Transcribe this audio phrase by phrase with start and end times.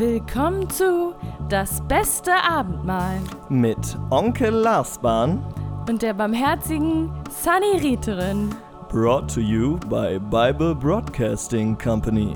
[0.00, 1.14] Willkommen zu
[1.50, 3.18] Das beste Abendmahl
[3.50, 5.44] mit Onkel Larsbahn,
[5.86, 8.48] und der barmherzigen Sunny Rieterin.
[8.88, 12.34] brought to you by Bible Broadcasting Company.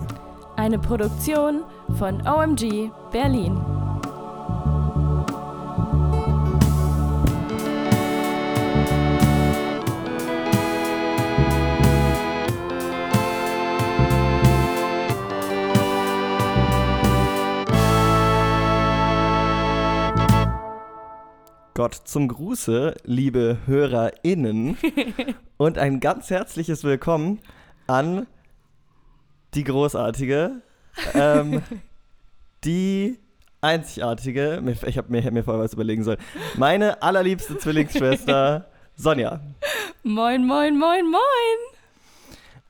[0.57, 1.63] Eine Produktion
[1.99, 3.59] von OMG Berlin.
[21.85, 24.79] Gott zum Gruße, liebe HörerInnen,
[25.59, 27.41] und ein ganz herzliches Willkommen
[27.87, 28.27] an
[29.53, 30.63] die großartige,
[31.13, 31.61] ähm,
[32.65, 33.19] die
[33.61, 36.17] einzigartige, ich habe mir, hätte mir vorher was überlegen sollen,
[36.57, 39.41] meine allerliebste Zwillingsschwester Sonja.
[40.05, 41.21] Moin, moin, moin, moin.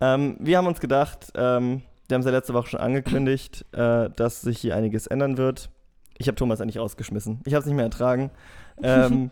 [0.01, 4.11] Ähm, wir haben uns gedacht, ähm, wir haben es ja letzte Woche schon angekündigt, äh,
[4.11, 5.71] dass sich hier einiges ändern wird.
[6.19, 7.43] Ich habe Thomas eigentlich rausgeschmissen.
[7.45, 8.33] Ich habe es nicht mehr ertragen.
[8.83, 9.30] Ähm,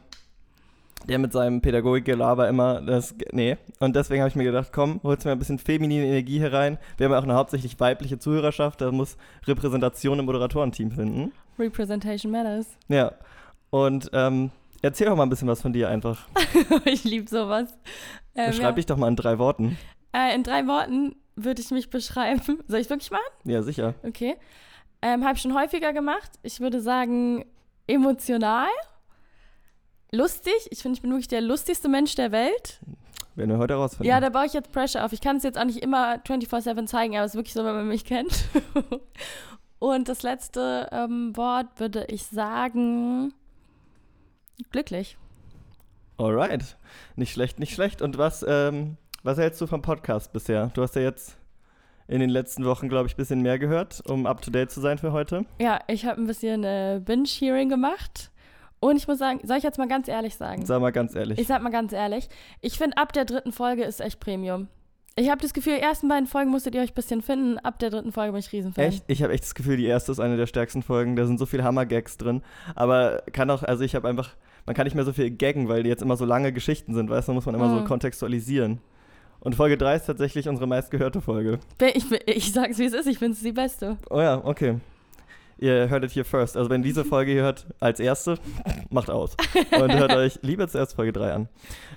[1.08, 3.56] der mit seinem Pädagogikgelaber immer, das, nee.
[3.80, 6.78] Und deswegen habe ich mir gedacht, komm, holst mir ein bisschen feminine Energie herein.
[6.96, 11.32] Wir haben ja auch eine hauptsächlich weibliche Zuhörerschaft, da muss Repräsentation im Moderatorenteam finden.
[11.58, 12.66] Representation matters.
[12.88, 13.12] Ja.
[13.70, 14.50] Und ähm,
[14.82, 16.26] erzähl doch mal ein bisschen was von dir einfach.
[16.84, 17.74] ich liebe sowas.
[18.34, 19.76] Ähm, Beschreib dich doch mal in drei Worten.
[20.14, 20.28] ja.
[20.28, 22.40] äh, in drei Worten würde ich mich beschreiben.
[22.68, 23.22] Soll ich wirklich machen?
[23.44, 23.94] Ja, sicher.
[24.02, 24.36] Okay.
[25.00, 26.30] Ähm, Habe ich schon häufiger gemacht.
[26.42, 27.44] Ich würde sagen,
[27.86, 28.68] emotional.
[30.14, 30.68] Lustig.
[30.70, 32.80] Ich finde, ich bin wirklich der lustigste Mensch der Welt.
[33.34, 34.08] Werden wir heute herausfinden.
[34.08, 35.12] Ja, da baue ich jetzt Pressure auf.
[35.14, 37.74] Ich kann es jetzt auch nicht immer 24-7 zeigen, aber es ist wirklich so, wenn
[37.74, 38.44] man mich kennt.
[39.78, 43.32] Und das letzte ähm, Wort würde ich sagen,
[44.70, 45.16] glücklich.
[46.18, 46.76] Alright.
[47.16, 48.02] Nicht schlecht, nicht schlecht.
[48.02, 50.70] Und was, ähm, was hältst du vom Podcast bisher?
[50.74, 51.38] Du hast ja jetzt
[52.06, 54.82] in den letzten Wochen, glaube ich, ein bisschen mehr gehört, um up to date zu
[54.82, 55.46] sein für heute.
[55.58, 58.30] Ja, ich habe ein bisschen äh, Binge-Hearing gemacht.
[58.82, 60.66] Und ich muss sagen, soll ich jetzt mal ganz ehrlich sagen?
[60.66, 61.38] Sag mal ganz ehrlich.
[61.38, 62.28] Ich sag mal ganz ehrlich,
[62.60, 64.66] ich finde, ab der dritten Folge ist echt Premium.
[65.14, 67.58] Ich habe das Gefühl, die ersten beiden Folgen musstet ihr euch ein bisschen finden.
[67.60, 68.84] Ab der dritten Folge bin ich Riesenfan.
[68.84, 69.04] Echt?
[69.06, 71.14] Ich habe echt das Gefühl, die erste ist eine der stärksten Folgen.
[71.14, 72.42] Da sind so viele Hammer-Gags drin.
[72.74, 74.30] Aber kann auch, also ich habe einfach,
[74.66, 77.08] man kann nicht mehr so viel gaggen, weil die jetzt immer so lange Geschichten sind,
[77.08, 77.84] weißt du, da muss man immer so Mhm.
[77.84, 78.80] kontextualisieren.
[79.38, 81.60] Und Folge 3 ist tatsächlich unsere meistgehörte Folge.
[81.94, 83.06] Ich, ich sag's, wie es ist.
[83.06, 83.96] Ich finde es die beste.
[84.10, 84.80] Oh ja, okay.
[85.58, 86.56] Ihr hört es hier first.
[86.56, 88.38] Also wenn diese Folge hier hört als erste,
[88.90, 89.36] macht aus.
[89.80, 91.48] Und hört euch lieber zuerst Folge 3 an.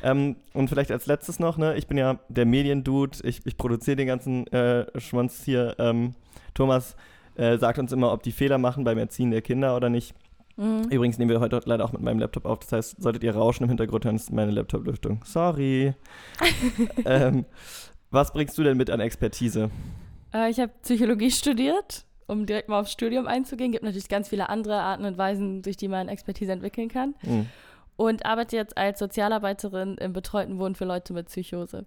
[0.03, 3.95] Ähm, und vielleicht als letztes noch, ne, ich bin ja der Mediendude, ich, ich produziere
[3.95, 5.75] den ganzen äh, Schwanz hier.
[5.79, 6.15] Ähm,
[6.53, 6.95] Thomas
[7.35, 10.13] äh, sagt uns immer, ob die Fehler machen beim Erziehen der Kinder oder nicht.
[10.57, 10.87] Mhm.
[10.89, 12.59] Übrigens nehmen wir heute leider auch mit meinem Laptop auf.
[12.59, 15.21] Das heißt, solltet ihr Rauschen im Hintergrund hören, ist meine Laptop-Lüftung.
[15.25, 15.93] Sorry.
[17.05, 17.45] ähm,
[18.11, 19.69] was bringst du denn mit an Expertise?
[20.33, 23.71] Äh, ich habe Psychologie studiert, um direkt mal aufs Studium einzugehen.
[23.71, 27.15] Gibt natürlich ganz viele andere Arten und Weisen, durch die man Expertise entwickeln kann.
[27.21, 27.47] Hm.
[27.97, 31.85] Und arbeite jetzt als Sozialarbeiterin im betreuten Wohnen für Leute mit Psychose.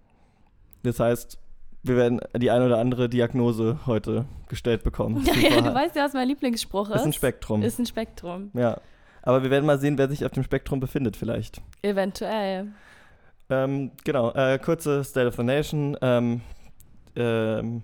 [0.83, 1.39] Das heißt,
[1.83, 5.25] wir werden die eine oder andere Diagnose heute gestellt bekommen.
[5.43, 6.97] Ja, ja, du weißt ja, was mein Lieblingsspruch ist.
[6.97, 7.63] ist ein Spektrum.
[7.63, 8.51] Ist ein Spektrum.
[8.55, 8.81] ja.
[9.23, 11.61] Aber wir werden mal sehen, wer sich auf dem Spektrum befindet vielleicht.
[11.83, 12.69] Eventuell.
[13.51, 15.99] Ähm, genau, äh, kurze State of the Nation.
[16.01, 16.41] Ähm,
[17.15, 17.83] ähm,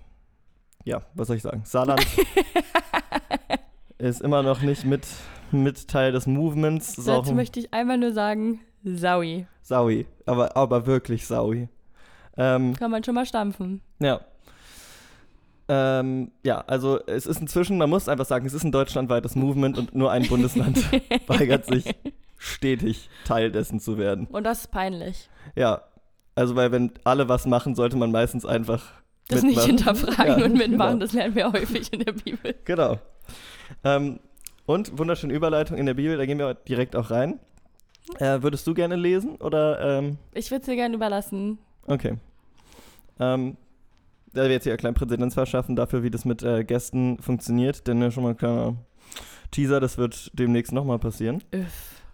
[0.84, 1.62] ja, was soll ich sagen?
[1.65, 2.05] Saarland
[3.99, 5.06] ist immer noch nicht mit,
[5.50, 6.97] mit Teil des Movements.
[6.97, 9.47] Dazu ein- möchte ich einmal nur sagen, Saui.
[9.62, 11.69] Saui, aber, aber wirklich Saui.
[12.37, 13.81] Ähm, Kann man schon mal stampfen.
[14.00, 14.21] ja.
[15.67, 19.78] Ähm, ja, also es ist inzwischen, man muss einfach sagen, es ist ein deutschlandweites Movement
[19.78, 20.77] und nur ein Bundesland
[21.27, 21.87] weigert sich
[22.37, 24.27] stetig Teil dessen zu werden.
[24.27, 25.31] Und das ist peinlich.
[25.56, 25.81] Ja,
[26.34, 28.83] also weil wenn alle was machen, sollte man meistens einfach
[29.29, 29.77] Das nicht mitmachen.
[29.77, 31.01] hinterfragen Ja, und mitmachen, genau.
[31.05, 32.55] das lernen wir häufig in der Bibel.
[32.65, 32.99] Genau.
[33.83, 34.21] Ähm,
[34.67, 37.41] und wunderschöne Überleitung in der Bibel, da gehen wir direkt auch rein.
[38.19, 41.59] Äh, würdest du gerne lesen oder ähm, Ich würde es dir gerne überlassen.
[41.87, 42.19] Okay.
[43.19, 43.56] Ähm,
[44.35, 47.87] da wir jetzt hier einen kleinen Präzedenz verschaffen dafür, wie das mit äh, Gästen funktioniert,
[47.87, 48.77] denn äh, schon mal ein kleiner
[49.50, 51.43] Teaser, das wird demnächst nochmal passieren.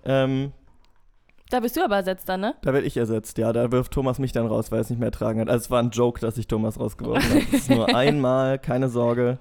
[0.05, 0.53] Ähm,
[1.51, 2.55] Da bist du aber ersetzt dann, ne?
[2.63, 5.01] da werde ich ersetzt, ja, da wirft Thomas mich dann raus, weil er es nicht
[5.01, 5.49] mehr ertragen hat.
[5.49, 7.43] Also es war ein Joke, dass ich Thomas rausgeworfen habe.
[7.51, 9.39] Das ist nur einmal, keine Sorge.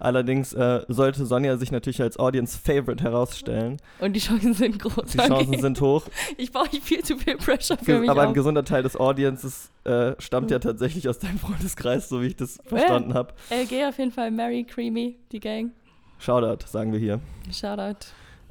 [0.00, 3.76] Allerdings äh, sollte Sonja sich natürlich als Audience Favorite herausstellen.
[4.00, 5.12] Und die Chancen sind groß.
[5.12, 6.06] Die Chancen sind hoch.
[6.36, 8.34] Ich brauche nicht viel zu viel Pressure für mich aber ein auf.
[8.34, 12.58] gesunder Teil des Audiences äh, stammt ja tatsächlich aus deinem Freundeskreis, so wie ich das
[12.66, 13.32] verstanden habe.
[13.50, 15.70] LG auf jeden Fall, Mary, Creamy, die Gang.
[16.18, 17.20] Shoutout, sagen wir hier.
[17.52, 18.06] Shoutout.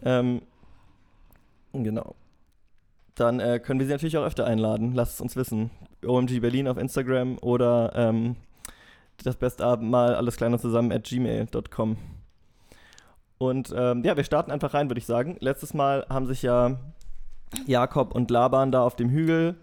[0.05, 0.41] Ähm,
[1.73, 2.15] genau.
[3.15, 4.93] Dann äh, können wir sie natürlich auch öfter einladen.
[4.93, 5.69] Lasst es uns wissen.
[6.05, 8.35] OMG Berlin auf Instagram oder ähm,
[9.23, 11.97] das beste Abendmahl, alles kleiner zusammen at gmail.com.
[13.37, 15.37] Und ähm, ja, wir starten einfach rein, würde ich sagen.
[15.39, 16.79] Letztes Mal haben sich ja
[17.65, 19.55] Jakob und Laban da auf dem Hügel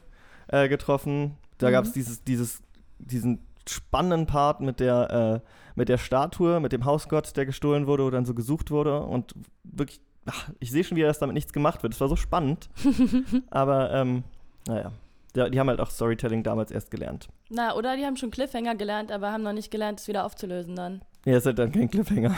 [0.49, 1.37] äh, getroffen.
[1.58, 1.73] Da Mhm.
[1.73, 2.62] gab es dieses, dieses,
[2.99, 8.03] diesen spannenden Part mit der, äh, mit der Statue, mit dem Hausgott, der gestohlen wurde
[8.05, 9.00] oder dann so gesucht wurde.
[9.03, 11.94] Und wirklich, ach, ich sehe schon wieder, dass damit nichts gemacht wird.
[11.94, 12.69] Es war so spannend.
[13.50, 14.25] Aber ähm,
[14.67, 14.93] naja,
[15.34, 17.28] ja, die haben halt auch Storytelling damals erst gelernt.
[17.49, 20.75] Na, oder die haben schon Cliffhanger gelernt, aber haben noch nicht gelernt, es wieder aufzulösen
[20.75, 21.02] dann.
[21.25, 22.34] Ja, ist halt dann kein Cliffhanger.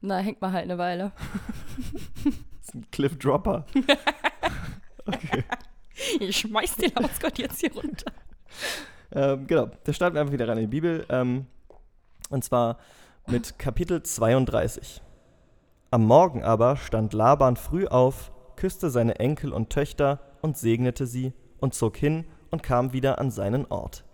[0.00, 1.12] Na, hängt mal halt eine Weile.
[2.24, 2.34] Das
[2.68, 3.64] ist ein Cliffdropper.
[5.06, 5.44] okay.
[6.20, 8.12] Ich schmeiß den Hausgott jetzt hier runter.
[9.12, 11.06] Ähm, genau, da starten wir einfach wieder rein in die Bibel.
[11.08, 11.46] Ähm,
[12.30, 12.78] und zwar
[13.26, 15.00] mit Kapitel 32.
[15.94, 21.34] Am Morgen aber stand Laban früh auf, küsste seine Enkel und Töchter und segnete sie
[21.60, 24.04] und zog hin und kam wieder an seinen Ort.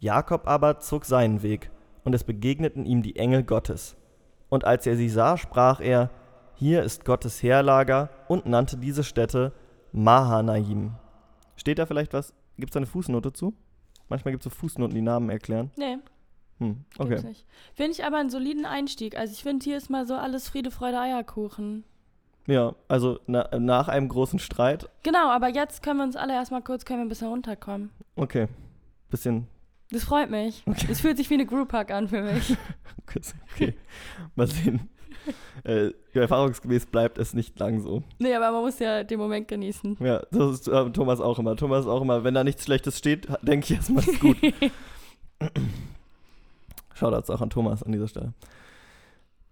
[0.00, 1.70] Jakob aber zog seinen Weg,
[2.04, 3.96] und es begegneten ihm die Engel Gottes.
[4.50, 6.10] Und als er sie sah, sprach er,
[6.56, 9.54] hier ist Gottes Heerlager, und nannte diese Stätte
[9.92, 10.96] Mahanaim.
[11.56, 12.34] Steht da vielleicht was?
[12.58, 13.54] Gibt es da eine Fußnote zu?
[14.10, 15.70] Manchmal gibt es so Fußnoten, die Namen erklären.
[15.78, 15.96] Nee,
[16.58, 17.20] Hm, okay.
[17.74, 19.16] Finde ich aber einen soliden Einstieg.
[19.16, 21.84] Also ich finde, hier ist mal so alles Friede, Freude, Eierkuchen.
[22.46, 24.88] Ja, also na, nach einem großen Streit.
[25.02, 27.90] Genau, aber jetzt können wir uns alle erstmal kurz, können wir ein bisschen runterkommen.
[28.16, 28.48] Okay.
[29.10, 29.46] Bisschen.
[29.90, 30.62] Das freut mich.
[30.66, 30.86] Okay.
[30.90, 32.56] Es fühlt sich wie eine Group Hug an für mich.
[33.54, 33.74] Okay.
[34.34, 34.90] Mal sehen.
[35.64, 38.02] äh, erfahrungsgemäß bleibt es nicht lang so.
[38.18, 39.96] nee, aber man muss ja den Moment genießen.
[40.00, 41.56] Ja, das ist äh, Thomas auch immer.
[41.56, 44.36] Thomas auch immer, wenn da nichts Schlechtes steht, denke ich erstmal, ist gut.
[46.98, 48.34] Shoutouts auch an Thomas an dieser Stelle.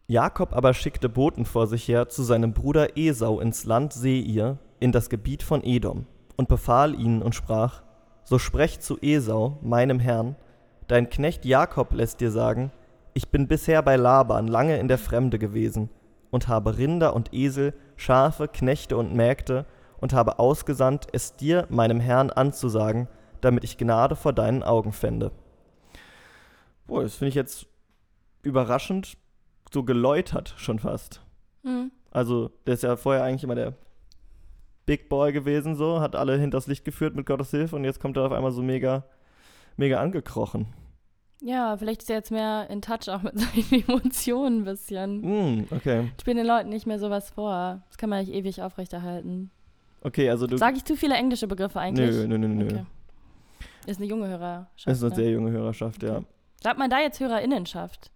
[0.08, 4.92] Jakob aber schickte Boten vor sich her zu seinem Bruder Esau ins Land Seir, in
[4.92, 6.06] das Gebiet von Edom,
[6.36, 7.82] und befahl ihnen und sprach:
[8.24, 10.36] So sprecht zu Esau, meinem Herrn,
[10.86, 12.70] dein Knecht Jakob lässt dir sagen:
[13.14, 15.88] Ich bin bisher bei Laban lange in der Fremde gewesen
[16.30, 19.66] und habe Rinder und Esel, Schafe, Knechte und Mägde
[19.98, 23.08] und habe ausgesandt, es dir, meinem Herrn, anzusagen,
[23.40, 25.32] damit ich Gnade vor deinen Augen fände.
[26.86, 27.66] Boah, das finde ich jetzt
[28.42, 29.16] überraschend
[29.72, 31.20] so geläutert schon fast.
[31.62, 31.90] Hm.
[32.10, 33.74] Also, der ist ja vorher eigentlich immer der
[34.86, 38.16] Big Boy gewesen, so, hat alle hinters Licht geführt mit Gottes Hilfe und jetzt kommt
[38.16, 39.04] er auf einmal so mega,
[39.76, 40.72] mega angekrochen.
[41.42, 45.22] Ja, vielleicht ist er jetzt mehr in Touch auch mit seinen Emotionen ein bisschen.
[45.22, 46.10] Hm, okay.
[46.20, 47.82] Spielen den Leuten nicht mehr sowas vor.
[47.88, 49.50] Das kann man nicht ewig aufrechterhalten.
[50.00, 50.56] Okay, also du.
[50.56, 52.10] Sage ich zu viele englische Begriffe eigentlich?
[52.10, 52.64] nö, nö, nö, nö.
[52.64, 52.84] Okay.
[53.86, 54.86] Ist eine junge Hörerschaft.
[54.86, 55.16] Ist eine ne?
[55.16, 56.22] sehr junge Hörerschaft, ja.
[56.62, 58.10] Sagt man da jetzt HörerInnenschaft?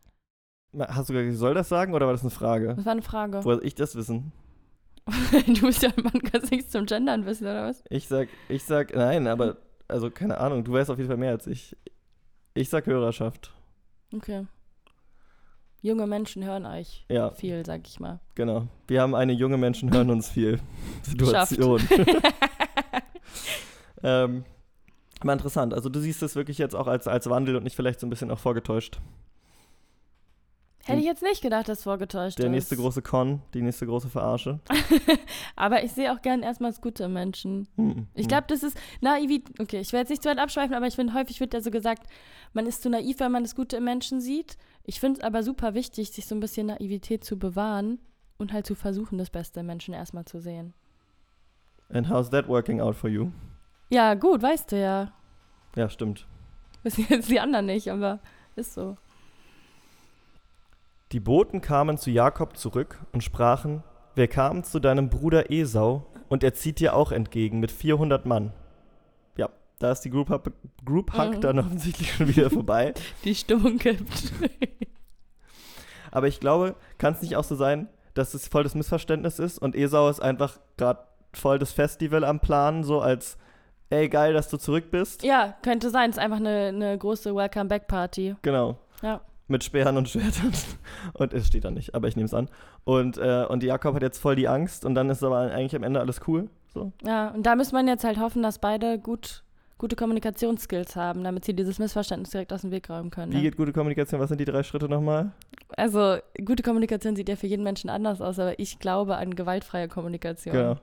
[0.79, 2.75] Hast du gesagt, ich soll das sagen oder war das eine Frage?
[2.77, 3.45] Das war eine Frage.
[3.45, 4.33] Woher soll ich das wissen?
[5.47, 7.83] du bist ja ein Mann, kannst nichts zum Gendern wissen, oder was?
[7.91, 9.57] Ich sag, ich sag, nein, aber,
[9.89, 11.77] also keine Ahnung, du weißt auf jeden Fall mehr als ich.
[12.55, 13.53] Ich sag Hörerschaft.
[14.15, 14.47] Okay.
[15.83, 18.21] Junge Menschen hören euch Ja, viel, sag ich mal.
[18.35, 18.69] genau.
[18.87, 20.61] Wir haben eine junge Menschen hören uns viel.
[21.03, 21.81] Situation.
[24.03, 24.45] ähm,
[25.25, 25.75] mal interessant.
[25.75, 28.11] Also du siehst das wirklich jetzt auch als, als Wandel und nicht vielleicht so ein
[28.11, 29.01] bisschen auch vorgetäuscht.
[30.85, 32.53] Hätte ich jetzt nicht gedacht, dass vorgetäuscht Der ist.
[32.53, 34.61] nächste große Con, die nächste große Verarsche.
[35.57, 37.69] Aber ich sehe auch gern erstmal das Gute im Menschen.
[37.77, 39.43] Hm, Ich glaube, das ist naiv.
[39.61, 41.71] Okay, ich werde jetzt nicht zu weit abschweifen, aber ich finde, häufig wird ja so
[41.71, 42.07] gesagt,
[42.55, 44.57] man ist zu naiv, wenn man das Gute im Menschen sieht.
[44.83, 47.99] Ich finde es aber super wichtig, sich so ein bisschen Naivität zu bewahren
[48.39, 50.73] und halt zu versuchen, das Beste im Menschen erstmal zu sehen.
[51.93, 53.31] And how's that working out for you?
[53.91, 55.13] Ja, gut, weißt du ja.
[55.77, 56.27] Ja, stimmt.
[56.83, 58.21] Wissen jetzt die anderen nicht, aber
[58.57, 58.97] ist so.
[61.13, 63.83] Die Boten kamen zu Jakob zurück und sprachen,
[64.15, 68.53] wir kamen zu deinem Bruder Esau und er zieht dir auch entgegen mit 400 Mann.
[69.37, 69.49] Ja,
[69.79, 70.53] da ist die Group Hug,
[70.85, 71.41] Group Hug Mhm.
[71.41, 72.95] dann offensichtlich schon wieder vorbei.
[73.25, 74.33] Die Stimmung kippt.
[76.13, 79.59] Aber ich glaube, kann es nicht auch so sein, dass es voll das Missverständnis ist
[79.59, 81.01] und Esau ist einfach gerade
[81.33, 83.39] voll das Festival am Planen, so als,
[83.91, 85.23] ey, geil, dass du zurück bist.
[85.23, 86.11] ja, könnte sein.
[86.11, 88.37] Es ist einfach eine, eine große Welcome-Back-Party.
[88.43, 88.79] Genau.
[89.03, 89.21] Ja.
[89.49, 90.53] Mit Speeren und Schwertern.
[91.15, 92.49] Und es steht da nicht, aber ich nehme es an.
[92.85, 95.83] Und, äh, und Jakob hat jetzt voll die Angst und dann ist aber eigentlich am
[95.83, 96.49] Ende alles cool.
[96.73, 96.93] So.
[97.05, 99.43] Ja, und da muss man jetzt halt hoffen, dass beide gut,
[99.77, 103.33] gute Kommunikationsskills haben, damit sie dieses Missverständnis direkt aus dem Weg räumen können.
[103.33, 103.43] Wie Ne?
[103.43, 104.21] geht gute Kommunikation?
[104.21, 105.33] Was sind die drei Schritte nochmal?
[105.77, 109.89] Also, gute Kommunikation sieht ja für jeden Menschen anders aus, aber ich glaube an gewaltfreie
[109.89, 110.55] Kommunikation.
[110.55, 110.77] Genau.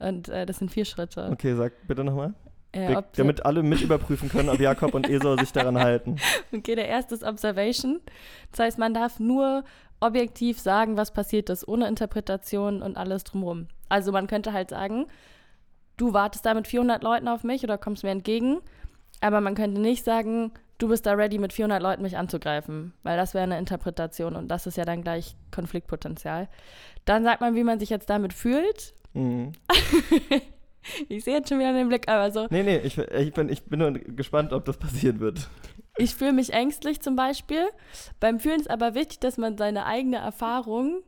[0.00, 1.28] Und äh, das sind vier Schritte.
[1.30, 2.34] Okay, sag bitte nochmal.
[2.74, 6.16] Ob- Damit alle mit überprüfen können, ob Jakob und Esau sich daran halten.
[6.54, 8.00] Okay, der erste ist Observation.
[8.50, 9.64] Das heißt, man darf nur
[10.00, 13.68] objektiv sagen, was passiert ist, ohne Interpretation und alles drumherum.
[13.88, 15.06] Also man könnte halt sagen,
[15.96, 18.58] du wartest da mit 400 Leuten auf mich oder kommst mir entgegen,
[19.20, 23.16] aber man könnte nicht sagen, du bist da ready, mit 400 Leuten mich anzugreifen, weil
[23.16, 26.48] das wäre eine Interpretation und das ist ja dann gleich Konfliktpotenzial.
[27.06, 28.94] Dann sagt man, wie man sich jetzt damit fühlt.
[29.14, 29.52] Mhm.
[31.08, 32.46] Ich sehe jetzt schon wieder den Blick, aber so.
[32.50, 35.48] Nee, nee, ich, ich, bin, ich bin nur gespannt, ob das passieren wird.
[35.96, 37.66] Ich fühle mich ängstlich zum Beispiel.
[38.20, 41.02] Beim Fühlen ist aber wichtig, dass man seine eigene Erfahrung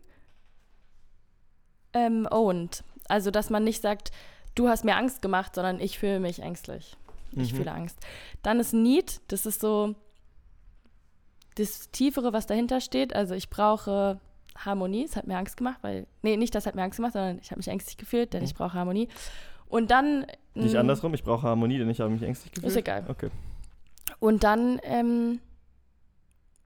[1.92, 2.84] ähm, ownt.
[3.08, 4.10] Also, dass man nicht sagt,
[4.54, 6.96] du hast mir Angst gemacht, sondern ich fühle mich ängstlich.
[7.32, 7.56] Ich Mhm.
[7.56, 7.98] fühle Angst.
[8.42, 9.94] Dann ist Need, das ist so
[11.56, 13.14] das Tiefere, was dahinter steht.
[13.14, 14.20] Also, ich brauche
[14.56, 15.04] Harmonie.
[15.04, 17.50] Es hat mir Angst gemacht, weil, nee, nicht das hat mir Angst gemacht, sondern ich
[17.50, 18.46] habe mich ängstlich gefühlt, denn Mhm.
[18.46, 19.08] ich brauche Harmonie.
[19.70, 20.26] Und dann.
[20.54, 22.70] Nicht mh, andersrum, ich brauche Harmonie, denn ich habe mich ängstlich gefühlt.
[22.70, 23.04] Ist egal.
[23.08, 23.30] Okay.
[24.18, 25.40] Und dann ähm,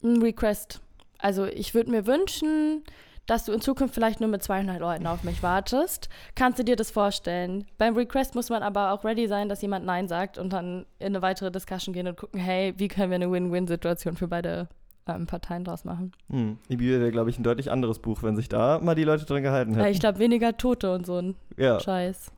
[0.03, 0.81] ein Request.
[1.19, 2.83] Also ich würde mir wünschen,
[3.27, 6.09] dass du in Zukunft vielleicht nur mit 200 Leuten auf mich wartest.
[6.35, 7.65] Kannst du dir das vorstellen?
[7.79, 11.07] Beim Request muss man aber auch ready sein, dass jemand Nein sagt und dann in
[11.07, 14.69] eine weitere Discussion gehen und gucken, hey, wie können wir eine Win-Win-Situation für beide
[15.07, 16.13] ähm, Parteien draus machen?
[16.31, 16.59] Hm.
[16.69, 19.25] Die Bibel wäre, glaube ich, ein deutlich anderes Buch, wenn sich da mal die Leute
[19.25, 19.87] dran gehalten hätten.
[19.87, 22.31] Äh, ich glaube, weniger Tote und so ein ja, Scheiß.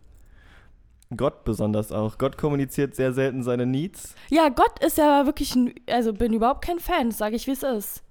[1.15, 2.19] Gott besonders auch.
[2.19, 4.15] Gott kommuniziert sehr selten seine Needs.
[4.29, 7.63] Ja, Gott ist ja wirklich ein, also bin überhaupt kein Fan, sage ich, wie es
[7.63, 8.03] ist.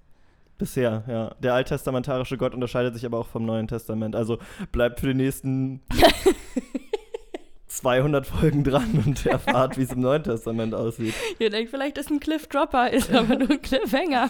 [0.57, 1.35] Bisher, ja.
[1.39, 4.15] Der alttestamentarische Gott unterscheidet sich aber auch vom Neuen Testament.
[4.15, 4.37] Also
[4.71, 5.81] bleibt für die nächsten
[7.67, 11.13] 200 Folgen dran und erfahrt, wie es im Neuen Testament aussieht.
[11.39, 14.29] Ihr denkt vielleicht, ist ein Cliff Dropper, ist aber nur ein Cliffhanger.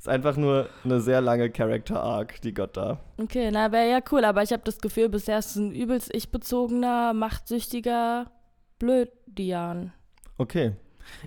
[0.00, 3.00] Ist einfach nur eine sehr lange Character Arc, die Gott da.
[3.18, 6.08] Okay, na, wäre ja cool, aber ich habe das Gefühl, bisher ist es ein übelst
[6.14, 8.30] ich-bezogener, machtsüchtiger
[8.78, 9.92] Blödian.
[10.38, 10.72] Okay.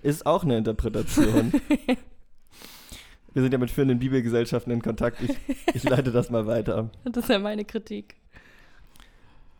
[0.01, 1.53] Ist auch eine Interpretation.
[3.34, 5.22] Wir sind ja mit führenden Bibelgesellschaften in Kontakt.
[5.22, 5.38] Ich,
[5.75, 6.89] ich leite das mal weiter.
[7.03, 8.15] Das ist ja meine Kritik.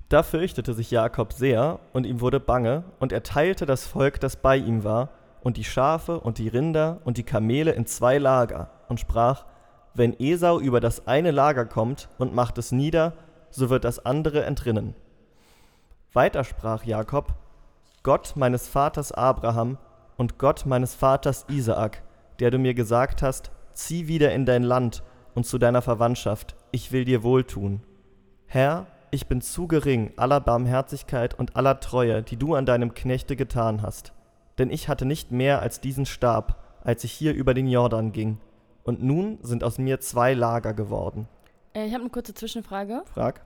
[0.10, 4.38] Da fürchtete sich Jakob sehr, und ihm wurde bange, und er teilte das Volk, das
[4.38, 5.10] bei ihm war,
[5.42, 9.46] und die Schafe und die Rinder und die Kamele in zwei Lager, und sprach,
[9.94, 13.14] wenn Esau über das eine Lager kommt und macht es nieder,
[13.52, 14.96] so wird das andere entrinnen.
[16.14, 17.34] Weiter sprach Jakob,
[18.02, 19.78] Gott meines Vaters Abraham
[20.18, 22.04] und Gott meines Vaters Isaak,
[22.40, 25.04] der du mir gesagt hast, zieh wieder in dein Land
[25.36, 27.82] und zu deiner Verwandtschaft, ich will dir wohltun.
[28.46, 33.36] Herr, ich bin zu gering aller Barmherzigkeit und aller Treue, die du an deinem Knechte
[33.36, 34.14] getan hast.
[34.58, 38.40] Denn ich hatte nicht mehr als diesen Stab, als ich hier über den Jordan ging.
[38.84, 41.28] Und nun sind aus mir zwei Lager geworden.
[41.74, 43.04] Äh, ich habe eine kurze Zwischenfrage.
[43.14, 43.42] Frag.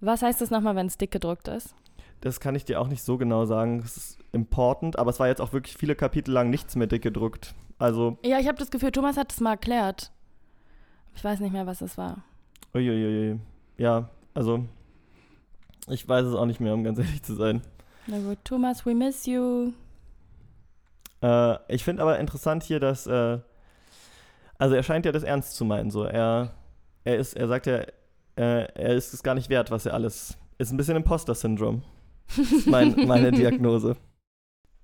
[0.00, 1.74] Was heißt das nochmal, wenn es dick gedruckt ist?
[2.20, 3.80] Das kann ich dir auch nicht so genau sagen.
[3.84, 7.02] Es ist important, aber es war jetzt auch wirklich viele Kapitel lang nichts mehr dick
[7.02, 7.54] gedruckt.
[7.78, 10.10] Also, Ja, ich habe das Gefühl, Thomas hat es mal erklärt.
[11.14, 12.22] Ich weiß nicht mehr, was es war.
[12.74, 13.38] uiuiui.
[13.78, 14.64] Ja, also,
[15.88, 17.62] ich weiß es auch nicht mehr, um ganz ehrlich zu sein.
[18.06, 19.72] Na gut, Thomas, we miss you.
[21.22, 23.38] Äh, ich finde aber interessant hier, dass, äh,
[24.58, 25.90] also er scheint ja das ernst zu meinen.
[25.90, 26.54] So, er,
[27.04, 27.78] er ist, er sagt ja,
[28.36, 30.36] äh, er ist es gar nicht wert, was er alles.
[30.58, 31.82] Ist ein bisschen Imposter-Syndrom.
[32.36, 33.96] Ist mein, meine Diagnose.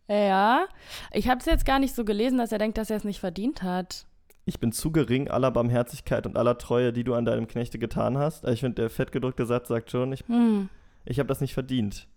[0.08, 0.66] Ja,
[1.12, 3.20] ich habe es jetzt gar nicht so gelesen, dass er denkt, dass er es nicht
[3.20, 4.06] verdient hat.
[4.44, 8.18] Ich bin zu gering aller Barmherzigkeit und aller Treue, die du an deinem Knechte getan
[8.18, 8.44] hast.
[8.44, 10.68] Also ich finde, der fettgedrückte Satz sagt schon, ich, Hm.
[11.04, 12.08] ich habe das nicht verdient.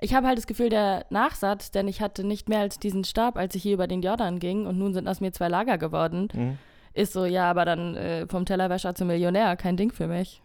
[0.00, 3.36] Ich habe halt das Gefühl, der Nachsatz, denn ich hatte nicht mehr als diesen Stab,
[3.38, 6.28] als ich hier über den Jordan ging und nun sind aus mir zwei Lager geworden,
[6.32, 6.58] Hm?
[6.92, 10.42] ist so, ja, aber dann äh, vom Tellerwäscher zum Millionär, kein Ding für mich.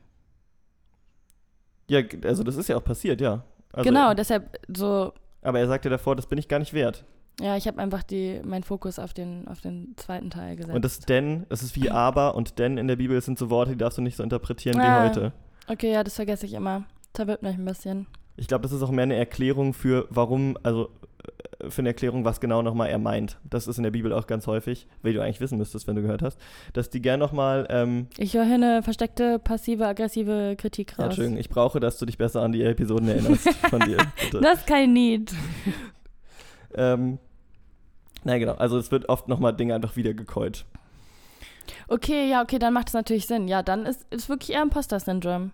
[1.89, 3.43] Ja, also das ist ja auch passiert, ja.
[3.74, 7.03] Also, genau, deshalb so, Aber er sagte davor, das bin ich gar nicht wert.
[7.41, 10.75] ja, ich habe einfach die, meinen Fokus auf den, auf den zweiten Teil gesetzt.
[10.75, 13.72] Und das denn, das ist wie aber und denn in der Bibel sind so Worte,
[13.72, 15.03] die darfst du nicht so interpretieren Ah.
[15.03, 15.31] wie heute.
[15.67, 16.84] okay, ja, das vergesse ich immer.
[17.13, 18.08] Verwirrt mich ein bisschen.
[18.38, 20.90] Ich glaube, das ist auch mehr eine Erklärung für, warum, also
[21.60, 23.38] äh, für eine Erklärung, was genau nochmal er meint.
[23.44, 26.02] Das ist in der Bibel auch ganz häufig, wie du eigentlich wissen müsstest, wenn du
[26.02, 26.40] gehört hast,
[26.74, 31.06] dass die gern nochmal, ähm, Ich höre hier eine versteckte, passive, aggressive Kritik raus.
[31.06, 33.98] Entschuldigung, ich brauche, dass du dich besser an die Episoden erinnerst von dir.
[34.22, 34.42] Bitte.
[34.42, 35.34] das ist kein Need.
[36.76, 37.20] ähm,
[38.24, 40.66] na genau, also es wird oft nochmal Dinge einfach wieder gekäut.
[41.88, 43.48] Okay, ja, okay, dann macht es natürlich Sinn.
[43.48, 45.52] Ja, dann ist es wirklich eher Imposter-Syndrom.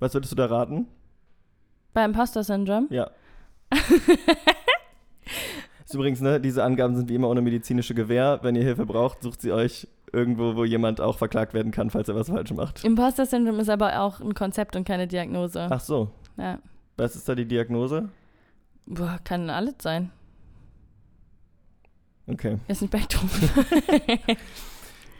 [0.00, 0.86] Was würdest du da raten?
[1.92, 2.88] Bei Imposter-Syndrom?
[2.90, 3.10] Ja.
[5.84, 8.38] ist übrigens, ne, diese Angaben sind wie immer ohne medizinische Gewähr.
[8.42, 12.08] Wenn ihr Hilfe braucht, sucht sie euch irgendwo, wo jemand auch verklagt werden kann, falls
[12.08, 12.84] er was falsch macht.
[12.84, 15.66] Imposter-Syndrom ist aber auch ein Konzept und keine Diagnose.
[15.70, 16.58] Ach so, Ja.
[16.96, 18.08] was ist da die Diagnose?
[18.86, 20.10] Boah, kann alles sein.
[22.26, 22.58] Okay.
[22.68, 23.28] Ist ein Spektrum.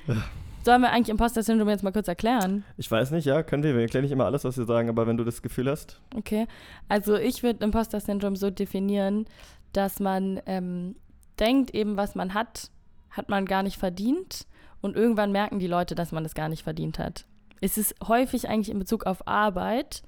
[0.65, 2.65] Sollen wir eigentlich Imposter-Syndrom jetzt mal kurz erklären?
[2.77, 3.75] Ich weiß nicht, ja, können wir.
[3.75, 6.01] Wir erklären nicht immer alles, was wir sagen, aber wenn du das Gefühl hast.
[6.17, 6.47] Okay.
[6.89, 9.27] Also ich würde Imposter-Syndrom so definieren,
[9.73, 10.97] dass man ähm,
[11.39, 12.71] denkt eben, was man hat,
[13.11, 14.47] hat man gar nicht verdient.
[14.81, 17.25] Und irgendwann merken die Leute, dass man es gar nicht verdient hat.
[17.61, 20.03] Es ist häufig eigentlich in Bezug auf Arbeit,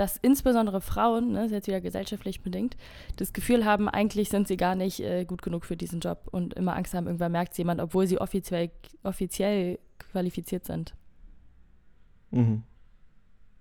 [0.00, 2.78] dass insbesondere Frauen, ne, ist jetzt wieder gesellschaftlich bedingt,
[3.16, 6.54] das Gefühl haben, eigentlich sind sie gar nicht äh, gut genug für diesen Job und
[6.54, 8.70] immer Angst haben, irgendwann merkt es jemand, obwohl sie offiziell,
[9.02, 10.94] offiziell qualifiziert sind.
[12.30, 12.62] Mhm.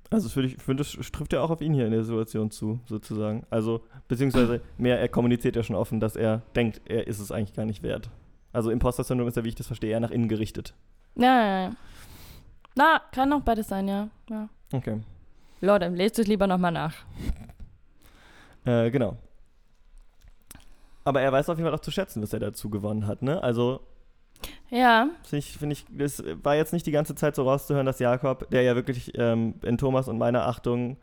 [0.10, 3.46] Also ich finde, das trifft ja auch auf ihn hier in der Situation zu, sozusagen.
[3.50, 7.53] Also, beziehungsweise mehr, er kommuniziert ja schon offen, dass er denkt, er ist es eigentlich
[7.53, 8.10] gar nicht wert.
[8.53, 10.74] Also Imposter-Syndrom ist ja, wie ich das verstehe, eher nach innen gerichtet.
[11.15, 11.75] Ja, ja, ja.
[12.75, 14.08] Na, kann auch beides sein, ja.
[14.29, 14.48] ja.
[14.72, 15.01] Okay.
[15.62, 16.96] Leute, lest es lieber nochmal nach.
[18.66, 19.18] Äh, genau.
[21.04, 23.42] Aber er weiß auf jeden Fall auch zu schätzen, was er dazu gewonnen hat, ne?
[23.42, 23.82] Also.
[24.70, 25.10] Ja.
[25.24, 28.50] Finde ich, find ich, es war jetzt nicht die ganze Zeit so rauszuhören, dass Jakob,
[28.51, 30.98] der ja wirklich ähm, in Thomas und meiner Achtung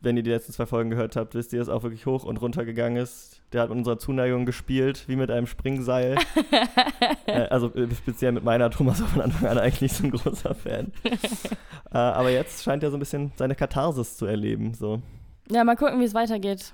[0.00, 2.40] wenn ihr die letzten zwei Folgen gehört habt, wisst ihr, dass auch wirklich hoch und
[2.40, 3.42] runter gegangen ist.
[3.52, 6.16] Der hat mit unserer Zuneigung gespielt, wie mit einem Springseil.
[7.26, 10.54] äh, also äh, speziell mit meiner Thomas war von Anfang an eigentlich so ein großer
[10.54, 10.92] Fan.
[11.92, 14.72] äh, aber jetzt scheint er so ein bisschen seine Katharsis zu erleben.
[14.74, 15.02] So.
[15.50, 16.72] Ja, mal gucken, wie es weitergeht.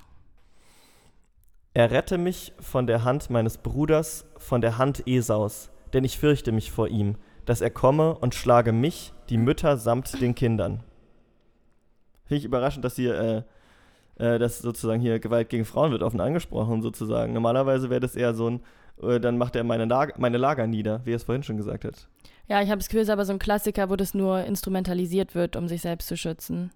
[1.74, 6.52] Er rette mich von der Hand meines Bruders, von der Hand Esaus, denn ich fürchte
[6.52, 10.82] mich vor ihm, dass er komme und schlage mich, die Mütter samt den Kindern.
[12.26, 13.44] Finde ich überraschend, dass hier,
[14.18, 17.32] äh, äh, dass sozusagen hier Gewalt gegen Frauen wird offen angesprochen, sozusagen.
[17.32, 18.60] Normalerweise wäre das eher so ein,
[19.02, 21.84] äh, dann macht er meine, Lager, meine Lager nieder, wie er es vorhin schon gesagt
[21.84, 22.08] hat.
[22.48, 25.34] Ja, ich habe das Gefühl, es ist aber so ein Klassiker, wo das nur instrumentalisiert
[25.34, 26.70] wird, um sich selbst zu schützen.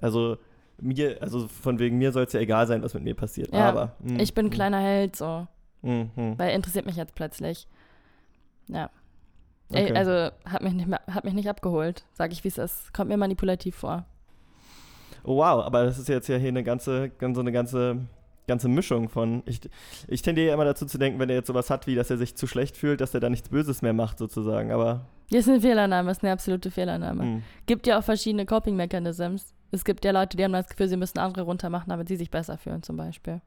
[0.00, 0.38] Also
[0.80, 3.52] mir, also von wegen mir soll es ja egal sein, was mit mir passiert.
[3.54, 5.46] Ja, aber mh, ich bin ein kleiner Held, so.
[5.82, 6.34] Mh, mh.
[6.38, 7.68] Weil interessiert mich jetzt plötzlich.
[8.68, 8.90] Ja.
[9.70, 9.90] Okay.
[9.90, 12.92] Ey, also hat mich nicht, mehr- hat mich nicht abgeholt, sage ich, wie es ist.
[12.92, 14.04] Kommt mir manipulativ vor.
[15.24, 17.96] Oh, wow, aber das ist jetzt ja hier eine ganze, ganz, so eine ganze,
[18.46, 19.42] ganze Mischung von.
[19.46, 19.60] Ich,
[20.06, 22.18] ich tendiere ja immer dazu zu denken, wenn er jetzt sowas hat, wie dass er
[22.18, 24.70] sich zu schlecht fühlt, dass er da nichts Böses mehr macht, sozusagen.
[24.70, 25.06] Aber.
[25.30, 27.24] Das ist eine Fehlannahme, das ist eine absolute Fehlannahme.
[27.24, 27.42] mh.
[27.66, 29.54] Gibt ja auch verschiedene Coping-Mechanisms.
[29.70, 32.30] Es gibt ja Leute, die haben das Gefühl, sie müssen andere runtermachen, damit sie sich
[32.30, 33.40] besser fühlen, zum Beispiel.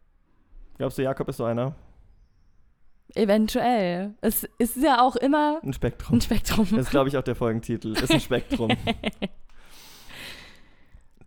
[0.80, 1.76] Glaubst du, Jakob ist so einer?
[3.16, 4.14] Eventuell.
[4.22, 6.18] Es ist ja auch immer Ein Spektrum.
[6.18, 6.68] ein Spektrum.
[6.72, 7.94] Das ist, glaube ich, auch der Folgentitel.
[7.94, 8.70] Ist ein Spektrum.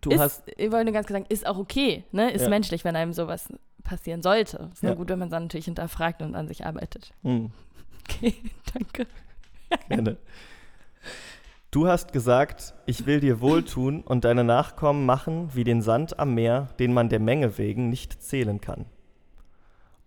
[0.01, 0.43] Du ist, hast.
[0.57, 2.31] ich wollte nur ganz kurz sagen, ist auch okay, ne?
[2.31, 2.49] Ist Ja.
[2.49, 3.49] menschlich, wenn einem sowas
[3.83, 4.69] passieren sollte.
[4.73, 4.97] Ist nur Ja.
[4.97, 7.13] gut, wenn man es dann natürlich hinterfragt und an sich arbeitet.
[7.23, 7.51] Hm,
[8.09, 8.33] Okay,
[8.73, 9.07] danke.
[9.87, 10.17] gerne.
[11.69, 16.33] Du hast gesagt, ich will dir wohltun und deine Nachkommen machen wie den Sand am
[16.33, 18.85] Meer, den man der Menge wegen nicht zählen kann.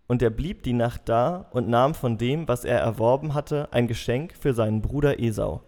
[0.06, 3.86] Und er blieb die Nacht da und nahm von dem, was er erworben hatte, ein
[3.86, 5.62] Geschenk für seinen Bruder Esau.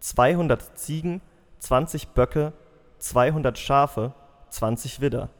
[0.00, 1.22] 200 Ziegen,
[1.60, 2.52] 20 Böcke,
[3.00, 4.14] 200 Schafe,
[4.50, 5.30] 20 Widder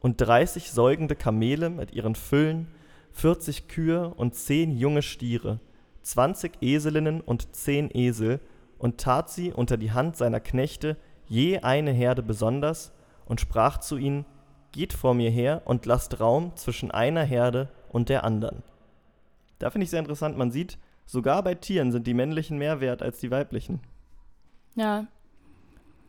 [0.00, 2.68] und 30 säugende Kamele mit ihren Füllen,
[3.12, 5.60] 40 Kühe und 10 junge Stiere,
[6.02, 8.40] 20 Eselinnen und 10 Esel
[8.78, 10.96] und tat sie unter die Hand seiner Knechte
[11.26, 12.92] je eine Herde besonders
[13.26, 14.24] und sprach zu ihnen,
[14.72, 18.62] Geht vor mir her und lasst Raum zwischen einer Herde und der anderen.
[19.58, 23.02] Da finde ich sehr interessant, man sieht, sogar bei Tieren sind die männlichen mehr wert
[23.02, 23.80] als die weiblichen.
[24.74, 25.06] Ja,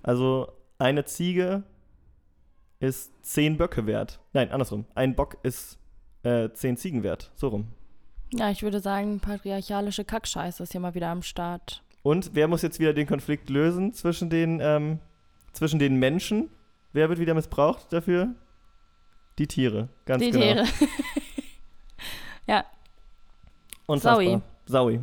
[0.02, 0.48] Also
[0.84, 1.64] eine Ziege
[2.80, 4.20] ist zehn Böcke wert.
[4.34, 4.86] Nein, andersrum.
[4.96, 5.80] Ein Bock ist
[6.24, 7.32] äh, zehn Ziegen wert.
[7.36, 7.68] So rum.
[8.34, 11.84] ja, ich würde sagen, patriarchalische Kackscheiße ist hier mal wieder am Start.
[12.02, 15.00] Und wer muss jetzt wieder den Konflikt lösen zwischen den, ähm,
[15.54, 16.50] zwischen den Menschen?
[16.92, 18.36] Wer wird wieder missbraucht dafür?
[19.40, 20.44] Die Tiere, ganz Die genau.
[20.44, 20.66] Tiere.
[22.48, 22.66] ja,
[23.86, 24.16] Unfassbar.
[24.16, 24.42] Saui.
[24.66, 25.00] Saui.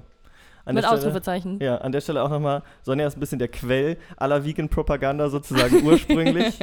[0.64, 1.58] An mit Ausrufezeichen.
[1.60, 5.82] ja, an der Stelle auch nochmal, Sonja ist ein bisschen der Quell aller Vegan-Propaganda sozusagen
[5.84, 6.58] ursprünglich.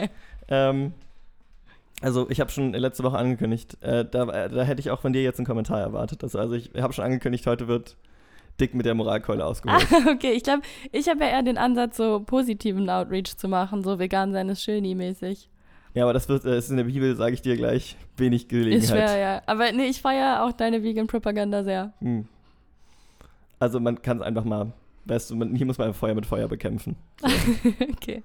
[0.50, 0.94] ähm,
[2.02, 5.14] also ich habe schon letzte Woche angekündigt, äh, da, äh, da hätte ich auch von
[5.14, 6.24] dir jetzt einen Kommentar erwartet.
[6.24, 7.98] Also, also ich habe schon angekündigt, heute wird
[8.60, 9.88] dick mit der Moralkeule ausgeholt.
[9.92, 13.84] Ah, okay, ich glaube, ich habe ja eher den Ansatz, so positiven Outreach zu machen,
[13.84, 15.50] so vegan sein ist schöni-mäßig.
[15.94, 18.50] Ja, aber das wird, äh, ist in der Bibel, sage ich dir gleich, wenig Ist
[18.50, 18.90] Gelegenheit.
[18.90, 19.42] schwer, ja.
[19.48, 21.94] Aber nee, ich feiere auch deine Vegan-Propaganda sehr.
[22.00, 22.28] Hm.
[23.60, 24.74] Also man kann es einfach mal,
[25.06, 26.96] weißt du, man, hier muss man Feuer mit Feuer bekämpfen.
[27.94, 28.24] okay.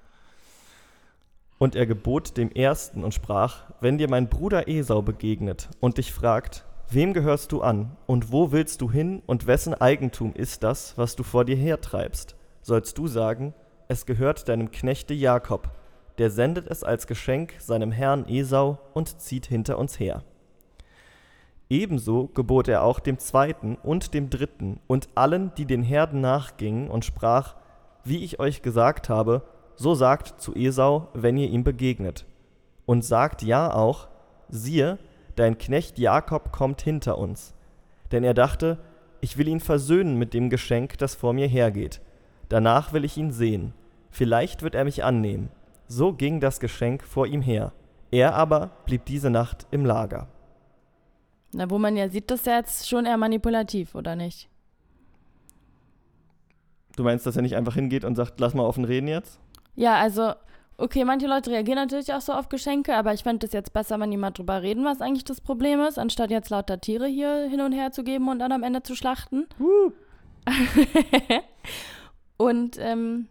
[1.59, 6.13] Und er gebot dem Ersten und sprach, wenn dir mein Bruder Esau begegnet und dich
[6.13, 10.99] fragt, wem gehörst du an und wo willst du hin und wessen Eigentum ist das,
[10.99, 13.55] was du vor dir hertreibst, sollst du sagen,
[13.89, 15.71] es gehört deinem Knechte Jakob,
[16.19, 20.25] der sendet es als Geschenk seinem Herrn Esau und zieht hinter uns her.
[21.73, 26.91] Ebenso gebot er auch dem Zweiten und dem Dritten und allen, die den Herden nachgingen,
[26.91, 27.55] und sprach,
[28.05, 29.41] wie ich euch gesagt habe,
[29.75, 32.27] so sagt zu Esau, wenn ihr ihm begegnet.
[32.85, 34.09] Und sagt ja auch,
[34.51, 34.99] siehe,
[35.35, 37.55] dein Knecht Jakob kommt hinter uns.
[38.11, 38.77] denn er dachte,
[39.23, 42.03] ich will ihn versöhnen mit dem Geschenk, das vor mir hergeht.
[42.51, 43.73] Danach will ich ihn sehen.
[44.11, 45.49] Vielleicht wird er mich annehmen.
[45.89, 47.73] So ging das Geschenk vor ihm her.
[48.11, 50.29] Er aber blieb diese Nacht im Lager.
[51.55, 54.49] Na, wo man ja sieht, das ist ja jetzt schon eher manipulativ, oder nicht?
[56.97, 59.39] Du meinst, dass er nicht einfach hingeht und sagt, lass mal offen reden jetzt?
[59.75, 60.33] Ja, also,
[60.79, 63.99] okay, manche Leute reagieren natürlich auch so auf Geschenke, aber ich fände es jetzt besser,
[64.01, 67.49] wenn die mal drüber reden, was eigentlich das Problem ist, anstatt jetzt lauter Tiere hier
[67.49, 69.47] hin und her zu geben und dann am Ende zu schlachten.
[69.61, 69.93] Uh.
[72.37, 73.29] und, ähm,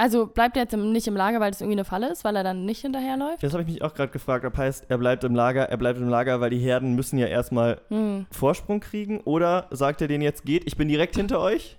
[0.00, 2.34] also bleibt er jetzt im, nicht im Lager, weil das irgendwie eine Falle ist, weil
[2.34, 3.42] er dann nicht hinterherläuft?
[3.42, 5.98] Das habe ich mich auch gerade gefragt, ob heißt, er bleibt im Lager, er bleibt
[6.00, 8.26] im Lager, weil die Herden müssen ja erstmal Hm.
[8.30, 9.20] Vorsprung kriegen.
[9.20, 11.76] Oder sagt er denen jetzt, geht, ich bin direkt hinter euch?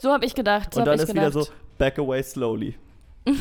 [0.00, 0.72] So habe ich gedacht.
[0.72, 1.16] So und dann ist gedacht.
[1.34, 2.76] wieder so, back away slowly.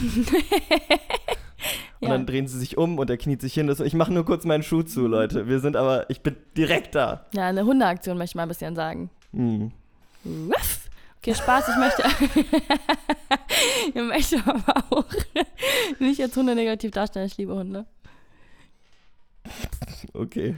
[2.00, 2.10] Und Ja.
[2.16, 3.68] dann drehen sie sich um und er kniet sich hin.
[3.68, 5.48] Das, ich mache nur kurz meinen Schuh zu, Leute.
[5.48, 7.28] Wir sind aber, ich bin direkt da.
[7.36, 9.12] Ja, eine Hundeaktion möchte ich mal ein bisschen sagen.
[9.32, 9.72] Hm.
[10.24, 10.81] Wuff.
[11.24, 12.04] Okay, Spaß, ich möchte.
[13.94, 15.06] ich möchte aber auch
[16.00, 17.28] nicht jetzt Hunde negativ darstellen.
[17.28, 17.86] Ich liebe Hunde.
[20.14, 20.58] Okay.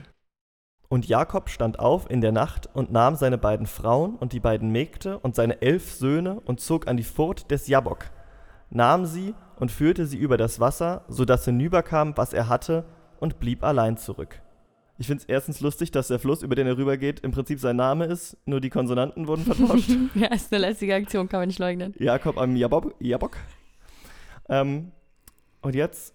[0.88, 4.70] Und Jakob stand auf in der Nacht und nahm seine beiden Frauen und die beiden
[4.70, 8.06] Mägde und seine elf Söhne und zog an die Furt des Jabbok,
[8.70, 12.86] nahm sie und führte sie über das Wasser, so dass hinüberkam, was er hatte,
[13.20, 14.40] und blieb allein zurück.
[14.96, 17.76] Ich finde es erstens lustig, dass der Fluss, über den er rübergeht, im Prinzip sein
[17.76, 19.90] Name ist, nur die Konsonanten wurden vertauscht.
[20.14, 21.94] ja, ist eine lästige Aktion, kann man nicht leugnen.
[21.98, 22.94] Jakob am Jabok.
[23.00, 23.36] Jabok.
[24.48, 24.92] Ähm,
[25.62, 26.14] und jetzt,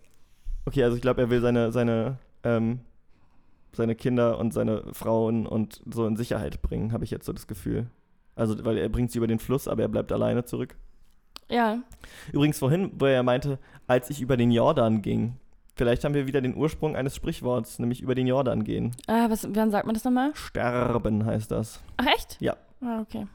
[0.66, 2.80] okay, also ich glaube, er will seine, seine, ähm,
[3.74, 7.48] seine Kinder und seine Frauen und so in Sicherheit bringen, habe ich jetzt so das
[7.48, 7.88] Gefühl.
[8.36, 10.76] Also, weil er bringt sie über den Fluss, aber er bleibt alleine zurück.
[11.50, 11.80] Ja,
[12.32, 15.38] Übrigens vorhin, wo er meinte, als ich über den Jordan ging.
[15.76, 18.96] Vielleicht haben wir wieder den Ursprung eines Sprichworts, nämlich über den Jordan gehen.
[19.08, 20.32] ah, was, wann sagt man das nochmal?
[20.36, 21.80] Sterben heißt das.
[21.98, 22.38] Ach, echt?
[22.42, 22.58] Ja.
[22.82, 23.28] Ah, okay.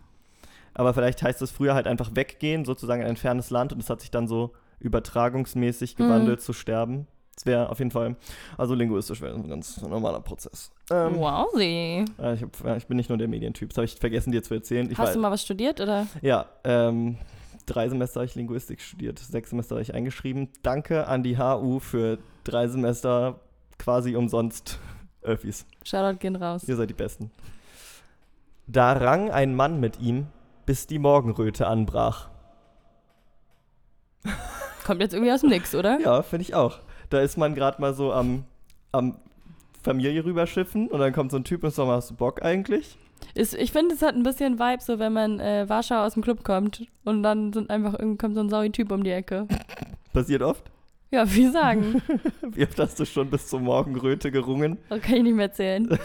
[0.75, 3.88] Aber vielleicht heißt es früher halt einfach weggehen, sozusagen in ein fernes Land und es
[3.88, 7.07] hat sich dann so übertragungsmäßig gewandelt zu sterben.
[7.35, 8.16] Das wäre auf jeden Fall,
[8.57, 10.70] also linguistisch wäre ein ganz normaler Prozess.
[10.90, 12.05] Ähm, wow, sie.
[12.18, 14.55] äh, ich, ja, ich bin nicht nur der Medientyp, das habe ich vergessen dir zu
[14.55, 14.88] erzählen.
[14.90, 16.07] Ich Hast war, du mal was studiert oder?
[16.23, 17.18] Ja, ähm,
[17.66, 20.48] drei Semester habe ich Linguistik studiert, sechs Semester habe ich eingeschrieben.
[20.62, 23.40] Danke an die HU für drei Semester
[23.79, 24.79] quasi umsonst
[25.22, 25.66] Öffis.
[25.85, 26.64] Shoutout gehen raus.
[26.66, 27.31] Ihr seid die Besten.
[28.66, 30.27] Da rang ein Mann mit ihm,
[30.66, 32.31] bis die Morgenröte anbrach.
[34.85, 35.98] Kommt jetzt irgendwie aus dem Nix, oder?
[36.00, 36.79] Ja, finde ich auch.
[37.11, 38.44] Da ist man gerade mal so am,
[38.92, 39.16] am
[39.83, 42.96] Familie rüberschiffen und dann kommt so ein Typ und sagt, hast du Bock eigentlich?
[43.35, 46.23] Ist, ich finde, es hat ein bisschen Vibe, so wenn man äh, Warschau aus dem
[46.23, 49.47] Club kommt und dann sind einfach kommt so ein sauri Typ um die Ecke.
[50.13, 50.71] Passiert oft.
[51.11, 52.03] Ja, wie sagen.
[52.43, 54.79] Wie oft hast du schon bis zur Morgenröte gerungen?
[54.89, 55.89] Das kann ich nicht mehr erzählen.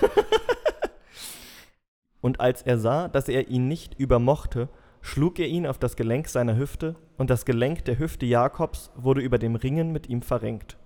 [2.21, 4.69] Und als er sah, dass er ihn nicht übermochte,
[5.01, 9.21] schlug er ihn auf das Gelenk seiner Hüfte, und das Gelenk der Hüfte Jakobs wurde
[9.21, 10.77] über dem Ringen mit ihm verrenkt.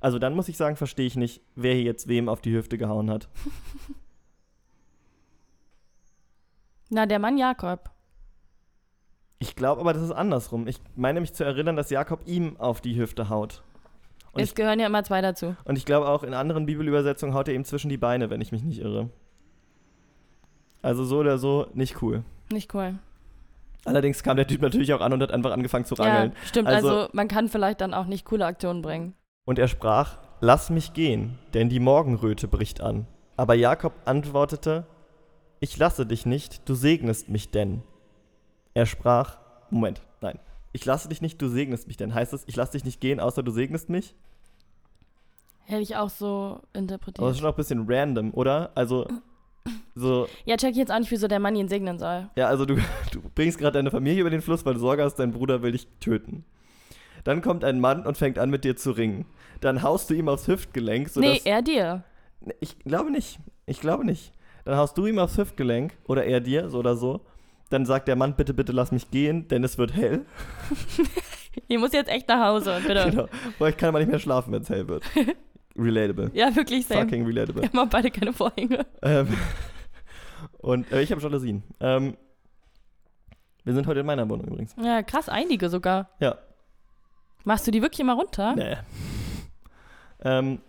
[0.00, 2.76] Also dann muss ich sagen, verstehe ich nicht, wer hier jetzt wem auf die Hüfte
[2.76, 3.28] gehauen hat.
[6.94, 7.90] Na, der Mann Jakob.
[9.40, 10.68] Ich glaube aber, das ist andersrum.
[10.68, 13.64] Ich meine mich zu erinnern, dass Jakob ihm auf die Hüfte haut.
[14.30, 15.56] Und es ich, gehören ja immer zwei dazu.
[15.64, 18.52] und ich glaube auch in anderen Bibelübersetzungen haut er ihm zwischen die Beine, wenn ich
[18.52, 19.10] mich nicht irre.
[20.82, 22.22] Also so oder so nicht cool.
[22.52, 22.94] Nicht cool.
[23.84, 26.30] Allerdings kam der Typ natürlich auch an und hat einfach angefangen zu rangeln.
[26.32, 26.68] Ja, stimmt.
[26.68, 29.14] Also- Also, man kann vielleicht dann auch nicht coole Aktionen bringen.
[29.46, 33.06] Und er sprach, Lass mich gehen, denn die Morgenröte bricht an.
[33.36, 34.86] Aber Jakob antwortete,
[35.64, 37.80] Ich lasse dich nicht, du segnest mich denn.
[38.74, 39.38] Er sprach,
[39.70, 40.38] Moment, nein.
[40.72, 42.12] Ich lasse dich nicht, du segnest mich denn.
[42.12, 44.14] Heißt es, ich lasse dich nicht gehen, außer du segnest mich?
[45.64, 47.30] Hätte ich auch so Aber das interpretiert.
[47.30, 48.72] ist schon auch ein bisschen random, oder?
[48.74, 49.06] Also,
[49.94, 52.28] so, Ja, check jetzt auch nicht, wieso der Mann ihn segnen soll.
[52.36, 52.76] ja, also du,
[53.12, 55.72] du bringst gerade deine Familie über den Fluss, weil du Sorge hast, dein Bruder will
[55.72, 56.44] dich töten.
[57.24, 59.24] Dann kommt ein Mann und fängt an, mit dir zu ringen.
[59.62, 61.42] Dann haust du ihm aufs Hüftgelenk, sodass...
[61.42, 62.04] nee, er dir.
[62.60, 63.38] Ich glaube nicht.
[63.64, 64.30] Ich glaube nicht.
[64.64, 67.20] Dann haust du ihm aufs Hüftgelenk oder er dir, so oder so.
[67.70, 70.24] Dann sagt der Mann, bitte, bitte lass mich gehen, denn es wird hell.
[71.68, 73.10] Ich muss jetzt echt nach Hause, bitte.
[73.10, 73.28] Genau.
[73.60, 75.04] Weil ich kann aber nicht mehr schlafen, wenn es hell wird.
[75.76, 76.30] Relatable.
[76.34, 77.02] Ja, wirklich, same.
[77.02, 77.62] Fucking relatable.
[77.62, 78.86] Wir haben beide keine Vorhänge.
[79.02, 79.28] Ähm,
[80.58, 81.62] und äh, ich habe Jalousien.
[81.80, 82.16] Ähm,
[83.64, 84.74] wir sind heute in meiner Wohnung übrigens.
[84.82, 86.10] Ja, krass, einige sogar.
[86.20, 86.36] Ja.
[87.44, 88.54] Machst du die wirklich immer runter?
[88.54, 88.76] Nee.
[90.22, 90.60] Ähm,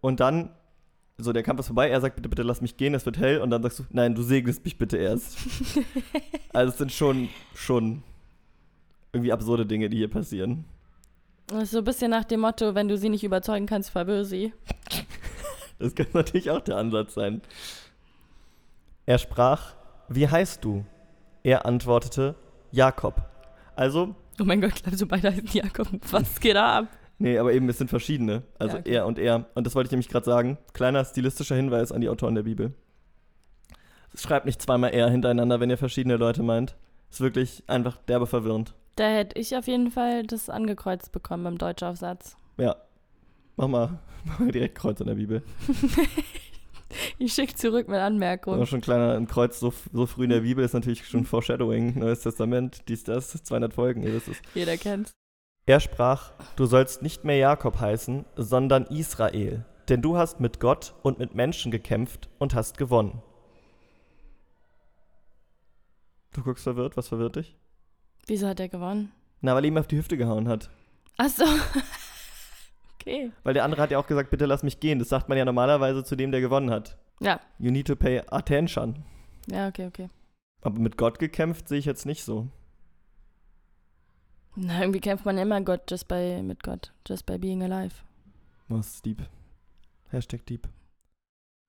[0.00, 0.50] und dann,
[1.18, 3.40] so der Kampf ist vorbei, er sagt, bitte, bitte lass mich gehen, es wird hell.
[3.40, 5.36] Und dann sagst du, nein, du segnest mich bitte erst.
[6.52, 8.02] also es sind schon, schon
[9.12, 10.64] irgendwie absurde Dinge, die hier passieren.
[11.46, 14.24] Das ist so ein bisschen nach dem Motto, wenn du sie nicht überzeugen kannst, verwirr
[14.24, 14.52] sie.
[15.80, 17.42] Das könnte natürlich auch der Ansatz sein.
[19.06, 19.74] Er sprach,
[20.08, 20.84] wie heißt du?
[21.42, 22.36] Er antwortete,
[22.70, 23.28] Jakob.
[23.74, 25.88] Also, Oh mein Gott, ich glaube, so beide heißen Jakob.
[26.10, 26.88] Was geht da ab?
[27.18, 28.42] Nee, aber eben, es sind verschiedene.
[28.58, 28.90] Also Ja, okay.
[28.92, 29.46] er und er.
[29.54, 30.58] Und das wollte ich nämlich gerade sagen.
[30.72, 32.72] Kleiner stilistischer Hinweis an die Autoren der Bibel.
[34.14, 36.76] Schreibt nicht zweimal er hintereinander, wenn ihr verschiedene Leute meint.
[37.10, 38.74] Ist wirklich einfach derbe verwirrend.
[38.96, 42.36] Da hätte ich auf jeden Fall das angekreuzt bekommen beim Deutschaufsatz.
[42.58, 42.76] Ja.
[43.56, 45.42] Mach mal, mach mal direkt Kreuz in der Bibel.
[47.18, 48.60] Ich schicke zurück mit Anmerkung.
[48.60, 51.24] Auch schon ein kleiner ein Kreuz so, so früh in der Bibel ist natürlich schon
[51.24, 51.98] Foreshadowing.
[51.98, 54.36] Neues Testament, dies, das, 200 Folgen, ihr wisst es.
[54.54, 55.12] Jeder kennt's.
[55.66, 60.94] Er sprach, du sollst nicht mehr Jakob heißen, sondern Israel, denn du hast mit Gott
[61.02, 63.22] und mit Menschen gekämpft und hast gewonnen.
[66.34, 67.56] Du guckst verwirrt, was verwirrt dich?
[68.26, 69.12] Wieso hat er gewonnen?
[69.40, 70.68] Na, weil er ihm auf die Hüfte gehauen hat.
[71.16, 71.44] Ach so.
[73.00, 73.32] okay.
[73.42, 74.98] Weil der andere hat ja auch gesagt, bitte lass mich gehen.
[74.98, 76.98] Das sagt man ja normalerweise zu dem, der gewonnen hat.
[77.20, 77.40] Ja.
[77.58, 79.04] You need to pay attention.
[79.46, 80.08] Ja, okay, okay.
[80.60, 82.48] Aber mit Gott gekämpft sehe ich jetzt nicht so.
[84.56, 86.92] Na, irgendwie kämpft man immer Gott just by, mit Gott.
[87.06, 87.94] Just by being alive.
[88.68, 89.22] Was deep?
[90.10, 90.68] Hashtag deep.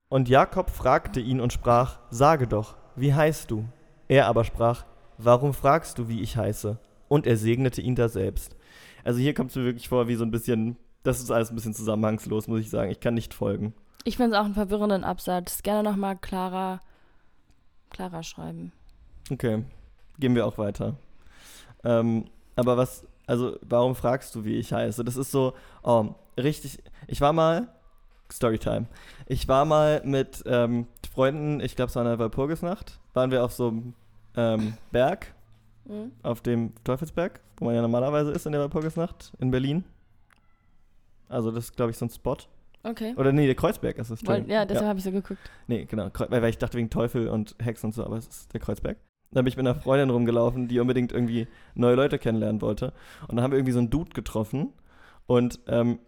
[0.09, 3.65] Und Jakob fragte ihn und sprach, sage doch, wie heißt du?
[4.07, 4.85] Er aber sprach,
[5.17, 6.77] warum fragst du, wie ich heiße?
[7.07, 8.55] Und er segnete ihn da selbst.
[9.03, 11.55] Also hier kommt es mir wirklich vor, wie so ein bisschen, das ist alles ein
[11.55, 12.91] bisschen zusammenhangslos, muss ich sagen.
[12.91, 13.73] Ich kann nicht folgen.
[14.03, 15.63] Ich finde es auch einen verwirrenden Absatz.
[15.63, 16.81] Gerne nochmal klarer,
[17.89, 18.71] klarer schreiben.
[19.31, 19.63] Okay,
[20.19, 20.97] gehen wir auch weiter.
[21.83, 25.03] Ähm, aber was, also warum fragst du, wie ich heiße?
[25.03, 27.67] Das ist so, oh, richtig, ich war mal,
[28.31, 28.87] Storytime,
[29.27, 33.53] ich war mal mit ähm, Freunden, ich glaube es war eine Walpurgisnacht, waren wir auf
[33.53, 33.93] so einem
[34.35, 35.33] ähm, Berg,
[35.87, 36.13] Mhm.
[36.23, 39.83] auf dem Teufelsberg, wo man ja normalerweise ist in der Walpurgisnacht in Berlin.
[41.29, 42.37] Also das ist, glaube ich, so ein Spot.
[42.81, 43.13] Okay.
[43.17, 44.21] Oder nee, der Kreuzberg ist es.
[44.47, 45.39] Ja, deshalb habe ich so geguckt.
[45.67, 46.09] Nee, genau.
[46.29, 48.97] Weil, weil ich dachte wegen Teufel und Hex und so, aber es ist der Kreuzberg.
[49.35, 52.93] Da bin ich mit einer Freundin rumgelaufen, die unbedingt irgendwie neue Leute kennenlernen wollte.
[53.27, 54.71] Und dann haben wir irgendwie so einen Dude getroffen.
[55.27, 55.99] Und ähm,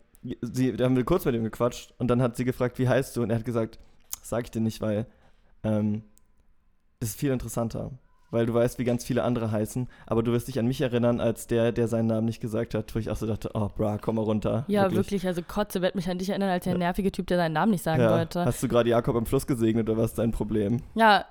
[0.42, 1.94] sie, da haben wir kurz mit ihm gequatscht.
[1.98, 3.24] Und dann hat sie gefragt, wie heißt du?
[3.24, 3.80] Und er hat gesagt,
[4.22, 5.08] sag ich dir nicht, weil
[5.66, 6.04] ähm,
[7.02, 7.92] das ist viel interessanter.
[8.32, 9.90] Weil du weißt, wie ganz viele andere heißen.
[10.06, 12.96] Aber du wirst dich an mich erinnern, als der, der seinen Namen nicht gesagt hat.
[12.96, 14.63] Wo ich auch so dachte, oh, bra, komm mal runter.
[14.70, 15.28] Ja, wirklich.
[15.28, 17.84] Also Kotze wird mich an dich erinnern, als der nervige Typ, der seinen Namen nicht
[17.84, 18.12] sagen Ja.
[18.12, 18.46] wollte.
[18.46, 20.82] Hast du gerade Jakob im Fluss gesegnet oder was ist dein Problem?
[20.96, 21.26] Ja,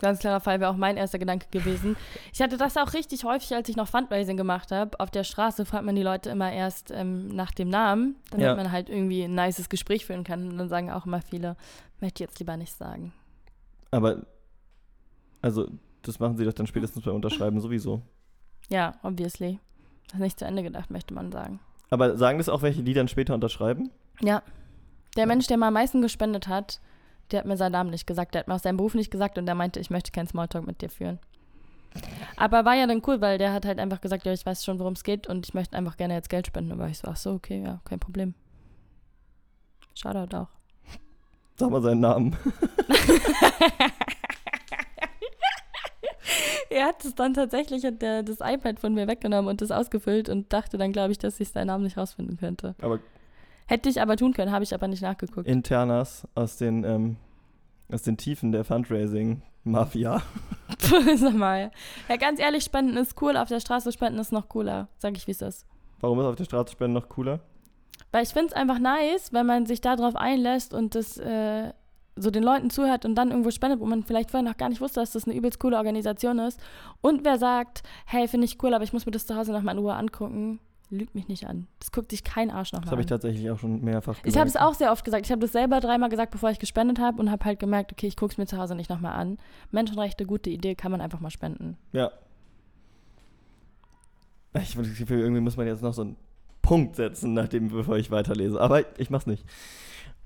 [0.00, 1.96] ganz klarer Fall wäre auch mein erster Gedanke gewesen.
[2.32, 4.98] Ich hatte das auch richtig häufig, als ich noch Fundraising gemacht habe.
[5.00, 8.54] Auf der Straße fragt man die Leute immer erst ähm, nach dem Namen, damit Ja.
[8.54, 10.48] man halt irgendwie ein nices Gespräch führen kann.
[10.50, 11.56] Und dann sagen auch immer viele,
[12.00, 13.12] möchte ich jetzt lieber nicht sagen.
[13.90, 14.26] Aber,
[15.42, 15.68] also,
[16.02, 18.02] das machen sie doch dann spätestens beim Unterschreiben sowieso.
[18.68, 19.58] Ja, obviously.
[20.06, 21.60] Das ist nicht zu Ende gedacht, möchte man sagen.
[21.90, 23.90] Aber sagen das auch welche, die dann später unterschreiben?
[24.20, 24.42] Ja.
[25.16, 26.80] Der Mensch, der mir am meisten gespendet hat,
[27.30, 28.34] der hat mir seinen Namen nicht gesagt.
[28.34, 30.66] Der hat mir auch seinen Beruf nicht gesagt und der meinte, ich möchte keinen Smalltalk
[30.66, 31.18] mit dir führen.
[32.36, 34.78] Aber war ja dann cool, weil der hat halt einfach gesagt, ja, ich weiß schon,
[34.78, 36.72] worum es geht und ich möchte einfach gerne jetzt Geld spenden.
[36.72, 38.34] Und war ich so, ach so, okay, ja, kein Problem.
[39.94, 40.48] Shoutout auch.
[41.56, 42.36] Sag mal seinen Namen.
[46.76, 50.28] Er hat es dann tatsächlich, hat der, das iPad von mir weggenommen und das ausgefüllt
[50.28, 52.74] und dachte dann, glaube ich, dass ich seinen Namen nicht rausfinden könnte.
[52.82, 52.98] Aber
[53.66, 55.46] Hätte ich aber tun können, habe ich aber nicht nachgeguckt.
[55.46, 57.16] Internas aus den, ähm,
[57.90, 60.22] aus den Tiefen der Fundraising-Mafia.
[61.16, 61.70] Sag mal.
[62.08, 64.88] Ja, ganz ehrlich, Spenden ist cool, auf der Straße spenden ist noch cooler.
[64.98, 65.66] Sag ich, wie es ist.
[66.00, 67.40] Warum ist auf der Straße spenden noch cooler?
[68.12, 71.72] Weil ich finde es einfach nice, wenn man sich darauf einlässt und das äh,
[72.16, 74.80] so den Leuten zuhört und dann irgendwo spendet, wo man vielleicht vorher noch gar nicht
[74.80, 76.60] wusste, dass das eine übelst coole Organisation ist.
[77.00, 79.74] Und wer sagt, hey, finde ich cool, aber ich muss mir das zu Hause nochmal
[79.74, 81.66] in Ruhe angucken, lügt mich nicht an.
[81.80, 83.00] Das guckt sich kein Arsch Das nochmal habe an.
[83.00, 84.26] ich tatsächlich auch schon mehrfach gesagt.
[84.28, 85.26] Ich habe es auch sehr oft gesagt.
[85.26, 88.06] Ich habe das selber dreimal gesagt, bevor ich gespendet habe und habe halt gemerkt, okay,
[88.06, 89.38] ich gucke es mir zu Hause nicht nochmal an.
[89.70, 91.76] Menschenrechte, gute Idee, kann man einfach mal spenden.
[91.92, 92.10] Ja.
[94.62, 96.16] Ich habe das Gefühl, irgendwie muss man jetzt noch so einen
[96.62, 98.60] Punkt setzen, nachdem, bevor ich weiterlese.
[98.60, 99.44] Aber ich mach's nicht.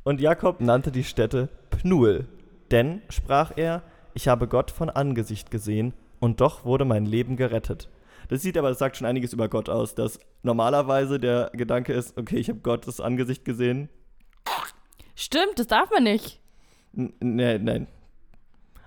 [0.05, 2.27] Und Jakob nannte die Stätte Pnuel.
[2.70, 3.83] Denn, sprach er,
[4.14, 7.88] ich habe Gott von Angesicht gesehen und doch wurde mein Leben gerettet.
[8.30, 12.16] Das sieht aber, das sagt schon einiges über Gott aus, dass normalerweise der Gedanke ist,
[12.16, 13.88] okay, ich habe Gottes Angesicht gesehen.
[15.16, 16.40] Stimmt, das darf man nicht.
[16.96, 17.86] N nein, nein.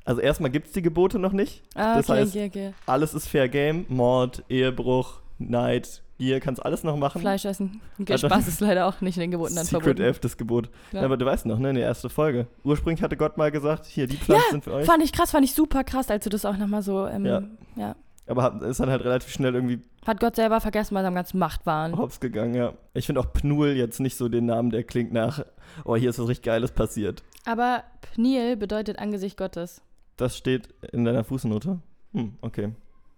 [0.05, 1.61] Also erstmal gibt es die Gebote noch nicht.
[1.75, 2.73] Ah, Das okay, heißt, okay, okay.
[2.85, 3.85] Alles ist Fair Game.
[3.89, 7.21] Mord, Ehebruch, Neid, Gier, kannst alles noch machen.
[7.21, 7.81] Fleisch essen.
[7.99, 10.01] Okay, Also- Spaß ist leider auch nicht in den Geboten dann Secret verboten.
[10.03, 10.69] elftes Gebot.
[10.91, 10.99] Ja.
[10.99, 11.05] Ja.
[11.05, 12.47] aber du weißt noch, ne, in der ersten Folge.
[12.63, 14.85] Ursprünglich hatte Gott mal gesagt, hier, die Pflanzen sind für euch.
[14.85, 17.43] Fand ich krass, fand ich super krass, als du das auch nochmal so, ähm, ja.
[17.75, 17.95] Ja.
[18.25, 21.39] Aber hat, ist dann halt relativ schnell irgendwie Hat Gott selber vergessen bei seinem ganzen
[21.39, 21.97] Machtwahn.
[21.97, 22.73] hops gegangen, ja.
[22.93, 25.45] Ich finde auch Pnuel jetzt nicht so den Namen, der klingt nach,
[25.83, 27.23] oh, hier ist was richtig Geiles passiert.
[27.45, 29.81] Aber Pniel bedeutet Angesicht Gottes.
[30.15, 31.79] Das steht in deiner Fußnote.
[32.13, 32.71] Hm, okay.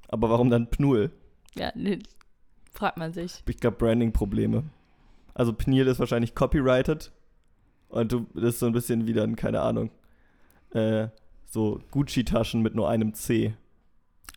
[0.07, 1.11] Aber warum dann Pnuel?
[1.55, 1.99] Ja, nee,
[2.73, 3.43] fragt man sich.
[3.47, 4.63] Ich glaube, Branding-Probleme.
[5.33, 7.11] Also Pniel ist wahrscheinlich copyrighted.
[7.89, 9.91] Und du das ist so ein bisschen wie dann, keine Ahnung,
[10.71, 11.09] äh,
[11.45, 13.55] so Gucci-Taschen mit nur einem C.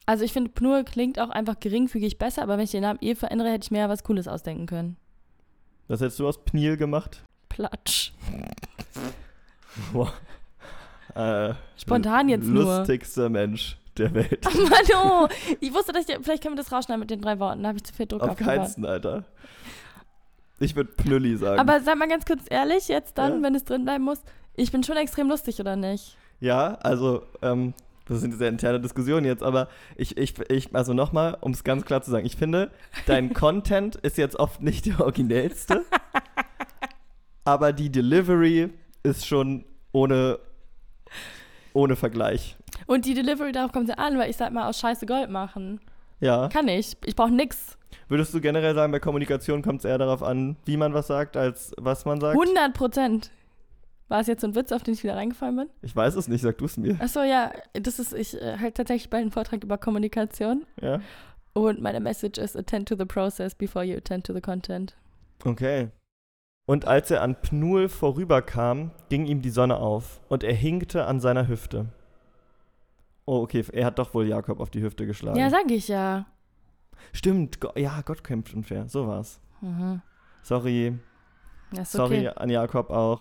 [0.06, 3.14] Also ich finde, Pnul klingt auch einfach geringfügig besser, aber wenn ich den Namen eh
[3.14, 4.96] verändere, hätte ich mir ja was Cooles ausdenken können.
[5.86, 7.22] Was hättest du aus Pniel gemacht?
[7.48, 8.12] Platsch.
[9.92, 10.12] Boah.
[11.14, 12.78] Äh, Spontan jetzt nur.
[12.78, 14.46] Lustigster Mensch der Welt.
[14.46, 15.28] Ach Mann, oh.
[15.60, 17.62] Ich wusste, dass ich, vielleicht können wir das rausschneiden mit den drei Worten.
[17.62, 18.54] Da habe ich zu viel Druck Auf aufgebaut.
[18.54, 19.24] keinsten, Alter.
[20.60, 21.60] Ich würde Pnülli sagen.
[21.60, 23.42] Aber sag mal ganz kurz ehrlich, jetzt dann, Ja.
[23.42, 24.20] wenn es drin bleiben muss,
[24.54, 26.16] ich bin schon extrem lustig, oder nicht?
[26.40, 27.74] Ja, also, ähm,
[28.08, 31.84] das sind sehr interne Diskussionen jetzt, aber ich, ich, ich also nochmal, um es ganz
[31.84, 32.70] klar zu sagen, ich finde,
[33.06, 35.84] dein Content ist jetzt oft nicht der originellste,
[37.44, 38.70] aber die Delivery
[39.02, 40.38] ist schon ohne,
[41.72, 42.56] ohne Vergleich.
[42.86, 45.80] Und die Delivery, darauf kommt es an, weil ich sag mal, aus Scheiße Gold machen.
[46.20, 46.48] Ja.
[46.48, 46.96] Kann ich.
[47.04, 47.76] Ich brauche nix.
[48.08, 51.36] Würdest du generell sagen, bei Kommunikation kommt es eher darauf an, wie man was sagt,
[51.36, 52.38] als was man sagt?
[52.38, 53.30] 100 Prozent.
[54.08, 55.68] War es jetzt so ein Witz, auf den ich wieder reingefallen bin?
[55.82, 56.98] Ich weiß es nicht, sag du es mir.
[57.00, 60.64] Achso, ja, das ist, ich äh, halt tatsächlich bald einen Vortrag über Kommunikation.
[60.80, 61.00] Ja.
[61.52, 64.96] Und meine Message ist, attend to the process before you attend to the content.
[65.44, 65.90] Okay.
[66.66, 71.20] Und als er an Pnuel vorüberkam, ging ihm die Sonne auf und er hinkte an
[71.20, 71.86] seiner Hüfte.
[73.26, 75.38] Oh, okay, er hat doch wohl Jakob auf die Hüfte geschlagen.
[75.38, 76.26] Ja, sag ich ja.
[77.12, 78.88] Stimmt, Go ja, Gott kämpft unfair.
[78.88, 79.40] So war's.
[79.60, 80.00] Mhm.
[80.42, 80.98] Sorry,
[81.84, 82.36] sorry okay.
[82.36, 83.20] an Jakob auch.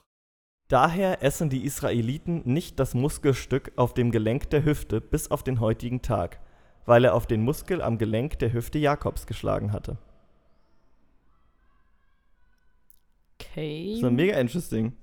[0.67, 5.61] Daher essen die Israeliten nicht das Muskelstück auf dem Gelenk der Hüfte bis auf den
[5.61, 6.41] heutigen Tag,
[6.85, 9.97] weil er auf den Muskel am Gelenk der Hüfte Jakobs geschlagen hatte.
[13.39, 13.97] Okay.
[14.01, 14.93] So mega interesting.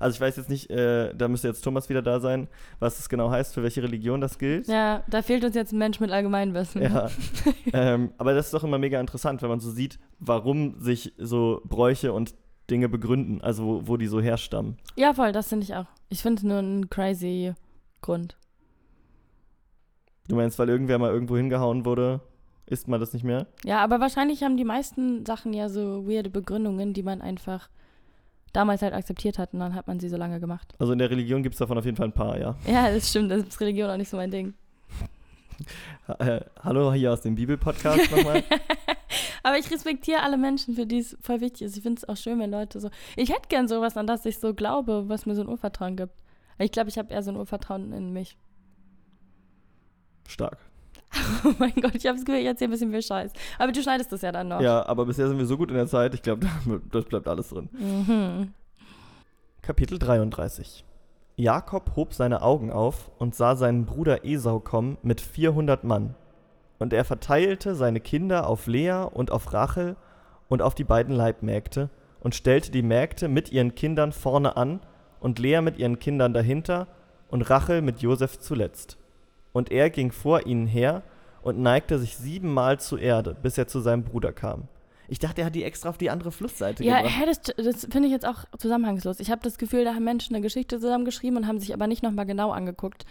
[0.00, 2.48] Also ich weiß jetzt nicht, äh, da müsste jetzt Thomas wieder da sein,
[2.80, 4.66] was das genau heißt, für welche Religion das gilt.
[4.66, 6.82] Ja, da fehlt uns jetzt ein Mensch mit Allgemeinwissen.
[6.82, 7.10] Ja.
[7.72, 11.60] ähm, aber das ist doch immer mega interessant, wenn man so sieht, warum sich so
[11.64, 12.34] Bräuche und
[12.70, 14.76] Dinge begründen, also wo, wo die so herstammen.
[14.96, 15.86] Ja, voll, das finde ich auch.
[16.08, 17.54] Ich finde es nur ein crazy
[18.00, 18.36] Grund.
[20.28, 22.20] Du meinst, weil irgendwer mal irgendwo hingehauen wurde,
[22.66, 23.46] isst man das nicht mehr?
[23.64, 27.68] Ja, aber wahrscheinlich haben die meisten Sachen ja so weirde Begründungen, die man einfach
[28.52, 30.74] damals halt akzeptiert hat und dann hat man sie so lange gemacht.
[30.78, 32.56] Also in der Religion gibt es davon auf jeden Fall ein paar, ja.
[32.66, 34.54] Ja, das stimmt, das ist Religion auch nicht so mein Ding.
[36.18, 38.42] Äh, hallo hier aus dem Bibel-Podcast nochmal.
[39.42, 41.76] Aber ich respektiere alle Menschen, für die es voll wichtig ist.
[41.76, 42.90] Ich finde es auch schön, wenn Leute so.
[43.16, 46.14] Ich hätte gern sowas, an das ich so glaube, was mir so ein Urvertrauen gibt.
[46.58, 48.36] Ich glaube, ich habe eher so ein Urvertrauen in mich.
[50.28, 50.58] Stark.
[51.44, 53.32] Oh mein Gott, ich habe das Gefühl, ich erzähle ein bisschen viel Scheiß.
[53.58, 54.60] Aber du schneidest das ja dann noch.
[54.60, 56.46] Ja, aber bisher sind wir so gut in der Zeit, ich glaube,
[56.92, 57.68] das bleibt alles drin.
[57.72, 58.52] Mhm.
[59.62, 60.84] Kapitel 33
[61.40, 66.14] Jakob hob seine Augen auf und sah seinen Bruder Esau kommen mit 400 Mann.
[66.78, 69.96] Und er verteilte seine Kinder auf Lea und auf Rachel
[70.48, 74.80] und auf die beiden Leibmägde und stellte die Mägde mit ihren Kindern vorne an
[75.18, 76.86] und Lea mit ihren Kindern dahinter
[77.28, 78.98] und Rachel mit Josef zuletzt.
[79.52, 81.02] Und er ging vor ihnen her
[81.42, 84.68] und neigte sich siebenmal zur Erde, bis er zu seinem Bruder kam.
[85.10, 87.14] Ich dachte, er hat die extra auf die andere Flussseite Ja, gebracht.
[87.18, 89.18] hä, das, das finde ich jetzt auch zusammenhangslos.
[89.18, 92.02] Ich habe das Gefühl, da haben Menschen eine Geschichte zusammengeschrieben und haben sich aber nicht
[92.04, 93.04] nochmal genau angeguckt,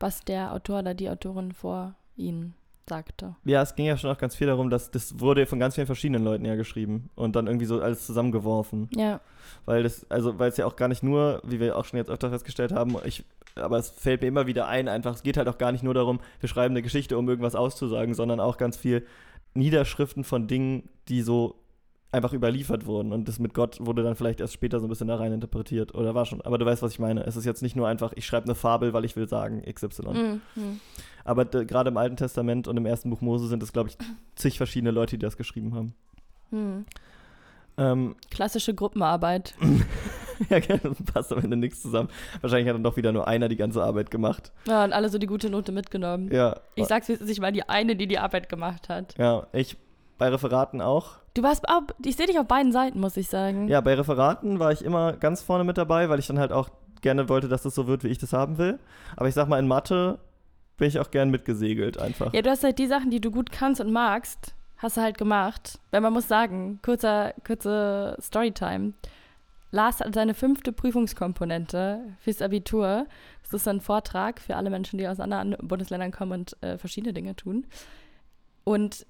[0.00, 2.54] was der Autor oder die Autorin vor ihnen
[2.88, 3.36] sagte.
[3.44, 5.86] Ja, es ging ja schon auch ganz viel darum, dass das wurde von ganz vielen
[5.86, 8.88] verschiedenen Leuten ja geschrieben und dann irgendwie so alles zusammengeworfen.
[8.96, 9.20] Ja,
[9.64, 12.10] Weil das, also weil es ja auch gar nicht nur, wie wir auch schon jetzt
[12.10, 15.48] öfter festgestellt haben, ich, aber es fällt mir immer wieder ein, einfach, es geht halt
[15.48, 18.76] auch gar nicht nur darum, wir schreiben eine Geschichte, um irgendwas auszusagen, sondern auch ganz
[18.76, 19.06] viel
[19.56, 21.56] Niederschriften von Dingen, die so
[22.12, 23.12] einfach überliefert wurden.
[23.12, 25.94] Und das mit Gott wurde dann vielleicht erst später so ein bisschen da rein interpretiert.
[25.94, 26.40] Oder war schon.
[26.42, 27.24] Aber du weißt, was ich meine.
[27.24, 30.08] Es ist jetzt nicht nur einfach, ich schreibe eine Fabel, weil ich will sagen, XY.
[30.08, 30.40] Mhm.
[30.54, 30.80] Mhm.
[31.24, 33.98] Aber gerade im Alten Testament und im ersten Buch Mose sind es, glaube ich,
[34.36, 35.94] zig verschiedene Leute, die das geschrieben haben.
[36.50, 36.84] Mhm.
[37.78, 39.54] Ähm, Klassische Gruppenarbeit.
[40.50, 40.60] ja,
[41.12, 42.08] passt am Ende nichts zusammen.
[42.40, 44.52] Wahrscheinlich hat dann doch wieder nur einer die ganze Arbeit gemacht.
[44.66, 46.30] Ja, und alle so die gute Note mitgenommen.
[46.32, 46.60] Ja.
[46.74, 49.14] Ich sag's, ich war die eine, die die Arbeit gemacht hat.
[49.18, 49.76] Ja, ich
[50.18, 51.16] bei Referaten auch.
[51.34, 53.68] Du warst auch, ich sehe dich auf beiden Seiten, muss ich sagen.
[53.68, 56.70] Ja, bei Referaten war ich immer ganz vorne mit dabei, weil ich dann halt auch
[57.02, 58.78] gerne wollte, dass das so wird, wie ich das haben will.
[59.16, 60.18] Aber ich sag mal, in Mathe
[60.78, 62.32] bin ich auch gern mitgesegelt einfach.
[62.32, 65.18] Ja, du hast halt die Sachen, die du gut kannst und magst, hast du halt
[65.18, 65.78] gemacht.
[65.90, 68.92] Weil man muss sagen, kurzer, kurze Storytime.
[69.76, 73.06] Lars hat seine fünfte Prüfungskomponente fürs Abitur.
[73.42, 77.12] Das ist ein Vortrag für alle Menschen, die aus anderen Bundesländern kommen und äh, verschiedene
[77.12, 77.66] Dinge tun.
[78.64, 79.06] Und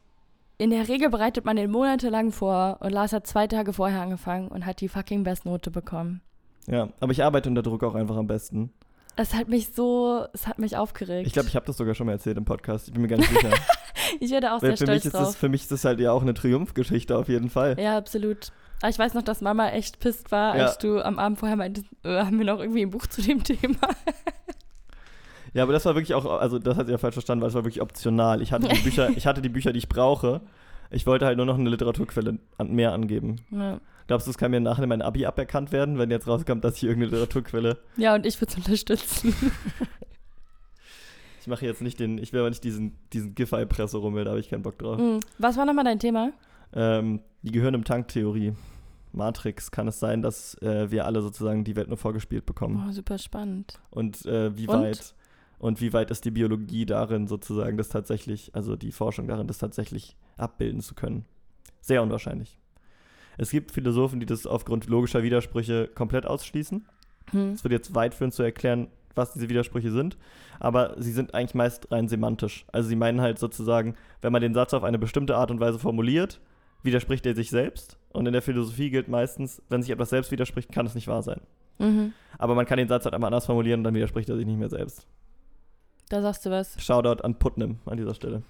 [0.59, 4.49] in der Regel bereitet man den monatelang vor und Lars hat zwei Tage vorher angefangen
[4.49, 6.21] und hat die fucking Bestnote bekommen.
[6.67, 8.73] Ja, aber ich arbeite unter Druck auch einfach am besten.
[9.15, 11.27] Es hat mich so, es hat mich aufgeregt.
[11.27, 12.89] Ich glaube, ich habe das sogar schon mal erzählt im Podcast.
[12.89, 13.51] Ich bin mir gar nicht sicher.
[14.21, 15.27] ich werde auch Weil sehr für mich stolz ist drauf.
[15.29, 17.79] das, für mich ist das halt ja auch eine Triumphgeschichte auf jeden Fall.
[17.81, 18.51] Ja, absolut.
[18.83, 20.67] Aber ich weiß noch, dass Mama echt pisst war, Ja.
[20.67, 23.43] als du am Abend vorher meintest, äh, haben wir noch irgendwie ein Buch zu dem
[23.45, 23.79] Thema.
[25.55, 27.55] Ja, aber das war wirklich auch, also das hat sie ja falsch verstanden, weil es
[27.55, 28.43] war wirklich optional.
[28.43, 30.43] Ich hatte die Bücher, ich hatte die Bücher, die ich brauche.
[30.91, 33.37] Ich wollte halt nur noch eine Literaturquelle an, mehr angeben.
[33.51, 33.81] Ja.
[34.07, 36.85] Glaubst du, es kann mir nachher mein Abi aberkannt werden, wenn jetzt rauskommt, dass ich
[36.85, 37.79] irgendeine Literaturquelle.
[37.97, 39.35] ja, und ich würde es unterstützen.
[41.41, 44.41] Ich mache jetzt nicht den, ich will aber nicht diesen, diesen Giffey-Presse rummeln, da habe
[44.41, 44.99] ich keinen Bock drauf.
[44.99, 45.21] Mhm.
[45.39, 46.31] Was war nochmal dein Thema?
[46.77, 48.53] Ähm, die Gehirn im Tank-Theorie.
[49.13, 52.85] Matrix kann es sein, dass äh, wir alle sozusagen die Welt nur vorgespielt bekommen.
[52.87, 53.81] Oh, super spannend.
[53.91, 54.83] Und äh, wie Und?
[54.83, 55.15] weit
[55.59, 59.59] und wie weit ist die Biologie darin, sozusagen das tatsächlich, also die Forschung darin, das
[59.59, 61.25] tatsächlich abbilden zu können?
[61.81, 62.59] Sehr unwahrscheinlich.
[63.39, 66.87] Es gibt Philosophen, die das aufgrund logischer Widersprüche komplett ausschließen.
[67.31, 67.53] Hm.
[67.53, 70.19] Es wird jetzt weit führen zu erklären, was diese Widersprüche sind,
[70.61, 72.67] aber sie sind eigentlich meist rein semantisch.
[72.71, 75.79] Also sie meinen halt sozusagen, wenn man den Satz auf eine bestimmte Art und Weise
[75.79, 76.39] formuliert,
[76.83, 77.99] widerspricht er sich selbst.
[78.11, 81.23] Und in der Philosophie gilt meistens, wenn sich etwas selbst widerspricht, kann es nicht wahr
[81.23, 81.41] sein.
[81.79, 82.13] Mhm.
[82.39, 84.59] Aber man kann den Satz halt einmal anders formulieren und dann widerspricht er sich nicht
[84.59, 85.07] mehr selbst.
[86.09, 86.81] Da sagst du was.
[86.83, 88.43] Shoutout an Putnam an dieser Stelle.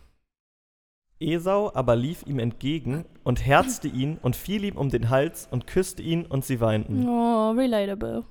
[1.19, 5.67] Esau aber lief ihm entgegen und herzte ihn und fiel ihm um den Hals und
[5.67, 7.09] küsste ihn und sie weinten.
[7.09, 8.25] Oh, relatable.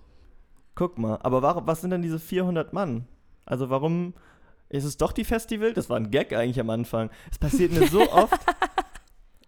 [0.75, 3.07] Guck mal, aber warum, was sind denn diese 400 Mann?
[3.45, 4.13] Also warum
[4.69, 5.73] ist es doch die Festival?
[5.73, 7.09] Das war ein Gag eigentlich am Anfang.
[7.31, 8.39] Es passiert mir so oft,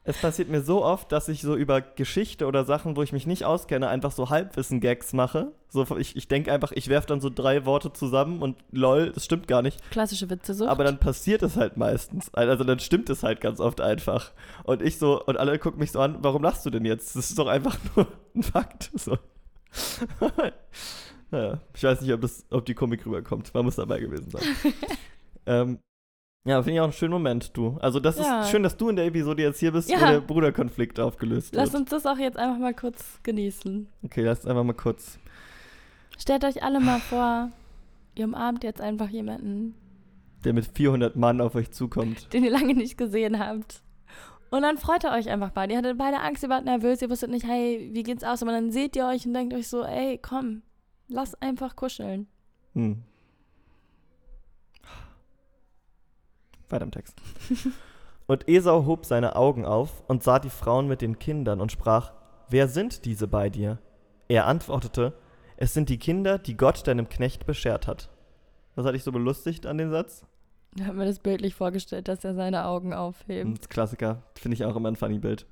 [0.08, 3.28] es passiert mir so oft, dass ich so über Geschichte oder Sachen, wo ich mich
[3.28, 5.52] nicht auskenne, einfach so Halbwissen-Gags mache.
[5.68, 9.26] So, ich ich denke einfach, ich werfe dann so drei Worte zusammen und lol, das
[9.26, 9.82] stimmt gar nicht.
[9.92, 10.66] Klassische Witze so.
[10.66, 12.34] Aber dann passiert es halt meistens.
[12.34, 14.32] Also dann stimmt es halt ganz oft einfach.
[14.64, 17.18] Und ich so, und alle gucken mich so an, warum lachst du denn jetzt?
[17.18, 18.92] Das ist doch einfach nur ein Fakt.
[18.96, 19.18] So.
[21.32, 23.54] naja, ich weiß nicht, ob, das, ob die Komik rüberkommt.
[23.54, 24.44] Man muss dabei gewesen sein.
[25.46, 25.80] ähm,
[26.46, 27.78] ja, finde ich auch einen schönen Moment, du.
[27.82, 28.42] Also das Ja.
[28.42, 30.12] ist schön, dass du in der Episode jetzt hier bist, wo Ja.
[30.12, 31.82] der Bruderkonflikt aufgelöst Lass wird.
[31.82, 33.88] uns das auch jetzt einfach mal kurz genießen.
[34.04, 35.20] Okay, lass einfach mal kurz.
[36.18, 37.52] Stellt euch alle mal vor,
[38.16, 39.76] ihr umarmt jetzt einfach jemanden,
[40.44, 42.32] Der mit 400 Mann auf euch zukommt.
[42.34, 43.82] den ihr lange nicht gesehen habt.
[44.50, 45.70] Und dann freut ihr euch einfach mal.
[45.70, 48.42] Ihr hattet beide Angst, ihr wart nervös, ihr wusstet nicht, hey, wie geht's aus?
[48.42, 50.62] Aber dann seht ihr euch und denkt euch so, ey, komm,
[51.10, 52.28] lass einfach kuscheln.
[52.74, 53.04] Hm.
[56.70, 57.16] Weiter im Text.
[58.28, 62.14] und Esau hob seine Augen auf und sah die Frauen mit den Kindern und sprach:
[62.50, 63.80] Wer sind diese bei dir?
[64.28, 65.14] Er antwortete:
[65.56, 68.10] Es sind die Kinder, die Gott deinem Knecht beschert hat.
[68.76, 70.26] Was hat dich so belustigt an dem Satz?
[70.76, 73.58] Ich habe mir das bildlich vorgestellt, dass er seine Augen Hm, aufhebt.
[73.60, 75.48] Das Klassiker, finde ich auch immer ein funny Bild.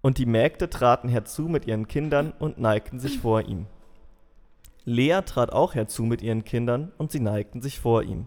[0.00, 3.66] Und die Mägde traten herzu mit ihren Kindern und neigten sich vor ihm.
[4.84, 8.26] Lea trat auch herzu mit ihren Kindern und sie neigten sich vor ihm.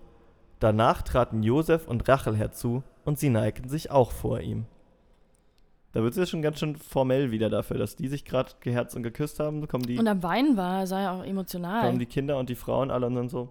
[0.59, 4.65] Danach traten Josef und Rachel herzu und sie neigten sich auch vor ihm.
[5.93, 8.95] Da wird es ja schon ganz schön formell wieder dafür, dass die sich gerade geherzt
[8.95, 9.67] und geküsst haben.
[9.67, 11.85] Kommen die, Und am Weinen war er, sei ja auch emotional.
[11.85, 13.49] kommen die Kinder und die Frauen alle und dann so,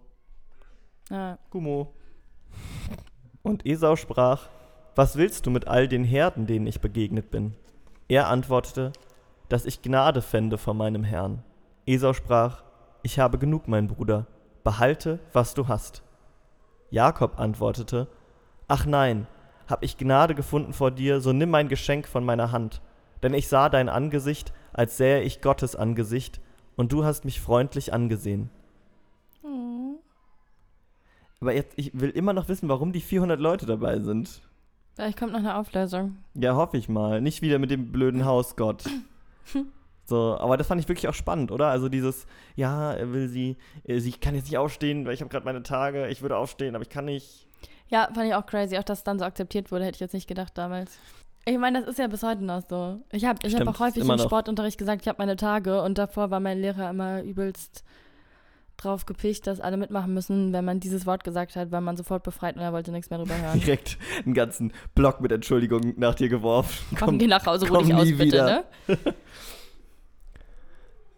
[1.11, 1.39] ja.
[1.51, 1.93] Gummo.
[3.43, 4.49] Und Esau sprach,
[4.95, 7.55] was willst du mit all den Herden, denen ich begegnet bin?
[8.09, 8.93] Er antwortete,
[9.49, 11.43] dass ich Gnade fände vor meinem Herrn.
[11.87, 12.65] Esau sprach,
[13.03, 14.27] ich habe genug, mein Bruder,
[14.65, 16.03] behalte, was du hast.
[16.91, 18.09] Jakob antwortete,
[18.69, 19.27] ach nein,
[19.69, 22.81] hab ich Gnade gefunden vor dir, so nimm mein Geschenk von meiner Hand,
[23.23, 26.41] denn ich sah dein Angesicht, als sähe ich Gottes Angesicht,
[26.77, 28.51] und du hast mich freundlich angesehen.
[29.43, 29.99] Oh.
[31.41, 34.43] Aber jetzt, ich will immer noch wissen, warum die 400 Leute dabei sind.
[34.95, 36.19] Vielleicht kommt noch eine Auflösung.
[36.35, 37.21] Ja, hoffe ich mal.
[37.21, 38.85] Nicht wieder mit dem blöden Hausgott.
[40.07, 41.67] So, aber das fand ich wirklich auch spannend, oder?
[41.67, 45.29] Also dieses, ja, er will sie, äh, sie kann jetzt nicht aufstehen, weil ich habe
[45.29, 47.47] gerade meine Tage, ich würde aufstehen, aber ich kann nicht.
[47.89, 50.15] Ja, fand ich auch crazy, auch dass es dann so akzeptiert wurde, hätte ich jetzt
[50.15, 50.97] nicht gedacht damals.
[51.45, 53.01] Ich meine, das ist ja bis heute noch so.
[53.13, 54.19] Ich habe ich hab auch häufig im.
[54.19, 57.85] Sportunterricht gesagt, ich habe meine Tage und davor war mein Lehrer immer übelst
[58.77, 62.23] drauf gepicht, dass alle mitmachen müssen, wenn man dieses Wort gesagt hat, war man sofort
[62.23, 63.61] befreit und er wollte nichts mehr drüber hören.
[63.65, 66.97] Direkt einen ganzen Block mit Entschuldigung nach dir geworfen.
[66.99, 68.65] Komm, geh nach Hause, ruh komm dich aus, nie bitte, wieder.
[68.89, 68.99] ne?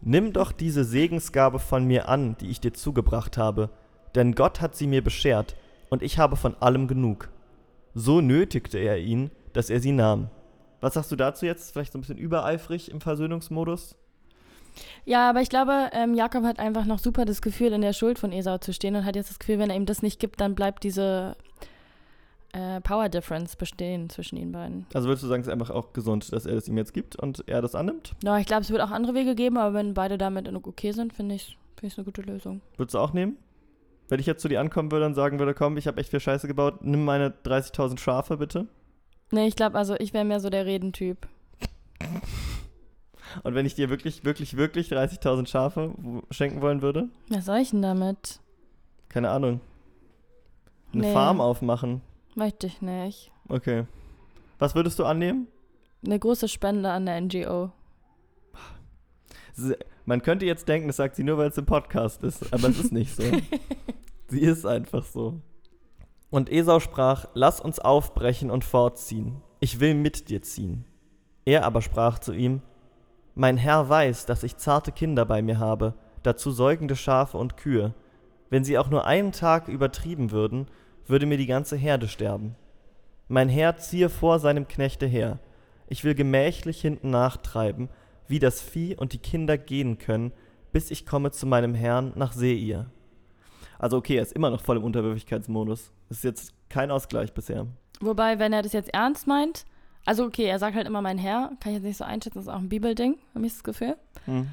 [0.00, 3.70] Nimm doch diese Segensgabe von mir an, die ich dir zugebracht habe,
[4.14, 5.56] denn Gott hat sie mir beschert,
[5.90, 7.30] und ich habe von allem genug.
[7.94, 10.28] So nötigte er ihn, dass er sie nahm.
[10.80, 11.72] Was sagst du dazu jetzt?
[11.72, 13.96] Vielleicht so ein bisschen übereifrig im Versöhnungsmodus?
[15.04, 18.18] Ja, aber ich glaube, ähm, Jakob hat einfach noch super das Gefühl, in der Schuld
[18.18, 20.40] von Esau zu stehen und hat jetzt das Gefühl, wenn er ihm das nicht gibt,
[20.40, 21.36] dann bleibt diese
[22.52, 24.86] äh, Power Difference bestehen zwischen ihnen beiden.
[24.94, 27.16] Also würdest du sagen, es ist einfach auch gesund, dass er das ihm jetzt gibt
[27.16, 28.14] und er das annimmt?
[28.22, 31.12] Ja, ich glaube, es wird auch andere Wege geben, aber wenn beide damit okay sind,
[31.12, 32.60] finde ich es eine gute Lösung.
[32.76, 33.36] Würdest du auch nehmen?
[34.08, 36.20] Wenn ich jetzt zu dir ankommen würde und sagen würde, komm, ich habe echt viel
[36.20, 38.66] Scheiße gebaut, nimm meine 30.000 Schafe bitte.
[39.30, 41.28] Nee, ich glaube, also ich wäre mehr so der Redentyp.
[43.44, 45.92] Und wenn ich dir wirklich, wirklich, wirklich 30.000 Schafe
[46.30, 47.08] schenken wollen würde?
[47.28, 48.40] Was soll ich denn damit?
[49.10, 49.60] Keine Ahnung.
[50.94, 51.12] Eine Nee.
[51.12, 52.00] Farm aufmachen.
[52.38, 53.32] Möchte ich nicht.
[53.48, 53.84] Okay.
[54.60, 55.48] Was würdest du annehmen?
[56.06, 57.72] Eine große Spende an der NGO.
[60.04, 62.78] Man könnte jetzt denken, das sagt sie nur, weil es im Podcast ist, aber es
[62.78, 63.24] ist nicht so.
[64.28, 65.40] sie ist einfach so.
[66.30, 69.42] Und Esau sprach, lass uns aufbrechen und fortziehen.
[69.58, 70.84] Ich will mit dir ziehen.
[71.44, 72.62] Er aber sprach zu ihm,
[73.34, 77.94] mein Herr weiß, dass ich zarte Kinder bei mir habe, dazu säugende Schafe und Kühe.
[78.48, 80.68] Wenn sie auch nur einen Tag übertrieben würden,
[81.10, 82.54] würde mir die ganze Herde sterben.
[83.28, 85.38] Mein Herr ziehe vor seinem Knechte her.
[85.86, 87.88] Ich will gemächlich hinten nachtreiben,
[88.26, 90.32] wie das Vieh und die Kinder gehen können,
[90.72, 92.86] bis ich komme zu meinem Herrn nach Seir.
[93.78, 95.92] Also okay, er ist immer noch voll im Unterwürfigkeitsmodus.
[96.08, 97.66] Das ist jetzt kein Ausgleich bisher.
[98.00, 99.64] Wobei, wenn er das jetzt ernst meint,
[100.04, 102.46] also okay, er sagt halt immer mein Herr, kann ich jetzt nicht so einschätzen, das
[102.46, 103.96] ist auch ein Bibelding, habe ich das Gefühl.
[104.24, 104.48] Hm.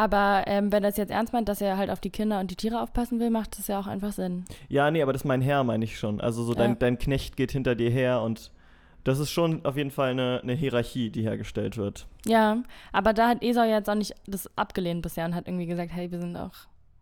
[0.00, 2.50] Aber ähm, wenn er das jetzt ernst meint, dass er halt auf die Kinder und
[2.50, 4.46] die Tiere aufpassen will, macht das ja auch einfach Sinn.
[4.70, 6.22] Ja, nee, aber das ist mein Herr, meine ich schon.
[6.22, 6.76] Also so dein, Ja.
[6.76, 8.50] dein Knecht geht hinter dir her und
[9.04, 12.06] das ist schon auf jeden Fall eine, eine Hierarchie, die hergestellt wird.
[12.24, 15.90] Ja, aber da hat Esau jetzt auch nicht das abgelehnt bisher und hat irgendwie gesagt,
[15.92, 16.54] hey, wir sind auch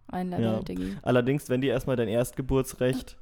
[0.09, 0.87] ein Level, Ja.
[1.03, 3.17] Allerdings, wenn dir erstmal dein Erstgeburtsrecht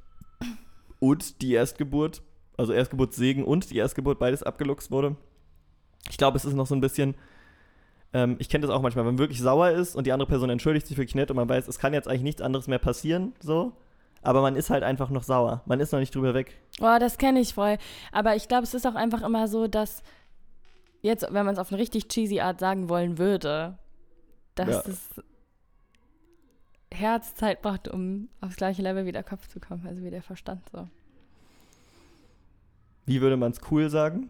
[0.99, 2.23] und die Erstgeburt,
[2.57, 5.17] also Erstgeburtssegen und die Erstgeburt beides abgeluchst wurde,
[6.09, 7.13] ich glaube, es ist noch so ein bisschen,
[8.13, 10.49] ähm, ich kenne das auch manchmal, wenn man wirklich sauer ist und die andere Person
[10.49, 13.33] entschuldigt sich wirklich nett und man weiß, es kann jetzt eigentlich nichts anderes mehr passieren,
[13.39, 13.73] so,
[14.21, 15.61] aber man ist halt einfach noch sauer.
[15.65, 16.57] Man ist noch nicht drüber weg.
[16.79, 17.77] Oh, das kenne ich voll.
[18.11, 20.03] Aber ich glaube, es ist auch einfach immer so, dass
[21.01, 23.77] jetzt, wenn man es auf eine richtig cheesy Art sagen wollen würde,
[24.55, 24.81] dass Ja.
[24.83, 24.99] das
[26.91, 30.23] Herz Zeit braucht, um aufs gleiche Level wie der Kopf zu kommen, also wie der
[30.23, 30.87] Verstand so.
[33.05, 34.29] Wie würde man es cool sagen?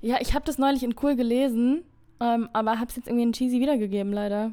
[0.00, 1.82] Ja, ich habe das neulich in cool gelesen,
[2.20, 4.52] ähm, aber habe es jetzt irgendwie in cheesy wiedergegeben, leider.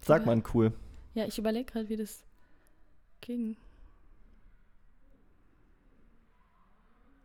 [0.00, 0.72] Sag mal cool.
[1.14, 2.22] Ja, ich überlege gerade, wie das
[3.20, 3.56] ging.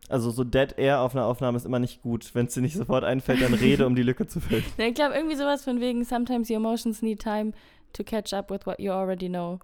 [0.08, 2.34] Also so Dead Air auf einer Aufnahme ist immer nicht gut.
[2.34, 4.64] Wenn es dir nicht sofort einfällt, dann rede, um die Lücke zu füllen.
[4.76, 7.52] Ja, ich glaube, irgendwie sowas von wegen, sometimes your emotions need time
[7.94, 9.60] to catch up with what you already know.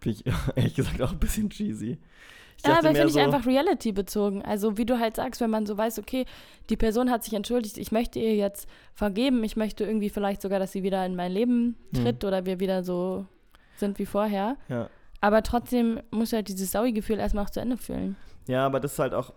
[0.00, 1.98] Finde ich ehrlich gesagt auch ein bisschen cheesy.
[2.58, 4.42] Ich Ja, aber finde ich so, einfach reality bezogen.
[4.42, 6.24] Also wie du halt sagst, wenn man so weiß, okay,
[6.70, 10.58] die Person hat sich entschuldigt, ich möchte ihr jetzt vergeben, ich möchte irgendwie vielleicht sogar,
[10.58, 12.02] dass sie wieder in mein Leben Hm.
[12.04, 13.26] tritt oder wir wieder so
[13.76, 14.56] sind wie vorher.
[14.68, 14.88] ja.
[15.22, 18.16] Aber trotzdem muss halt dieses Saui-Gefühl erstmal auch zu Ende fühlen.
[18.46, 19.32] ja, aber das ist halt auch,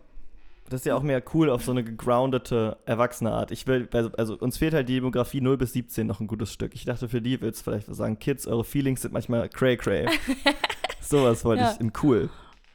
[0.70, 3.52] das ist ja auch mehr cool auf so eine gegroundete, erwachsene Art.
[3.52, 6.52] Ich will, also, also uns fehlt halt die Demografie 0 bis 17 noch ein gutes
[6.54, 6.76] Stück.
[6.76, 8.20] Ich dachte, für die willst du vielleicht was sagen.
[8.20, 10.08] Kids, eure Feelings sind manchmal cray cray.
[11.02, 11.72] Sowas wollte Ja.
[11.72, 12.30] ich in cool.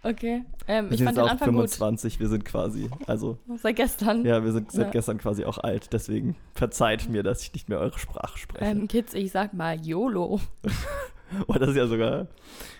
[0.04, 0.44] Okay.
[0.68, 1.70] Ähm, Wir ich sind fand jetzt auch Anfang gut.
[1.70, 4.24] 25, wir sind quasi, also, Seit gestern.
[4.24, 4.90] ja, wir sind seit Ja.
[4.92, 5.92] gestern quasi auch alt.
[5.92, 8.64] Deswegen verzeiht mir, dass ich nicht mehr eure Sprache spreche.
[8.64, 10.40] Ähm, Kids, ich sag mal YOLO.
[11.48, 12.28] Oh, das ist ja sogar,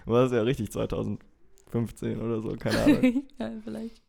[0.07, 3.23] oh, das ist ja richtig 2015 oder so, keine Ahnung.
[3.39, 4.03] ja, vielleicht.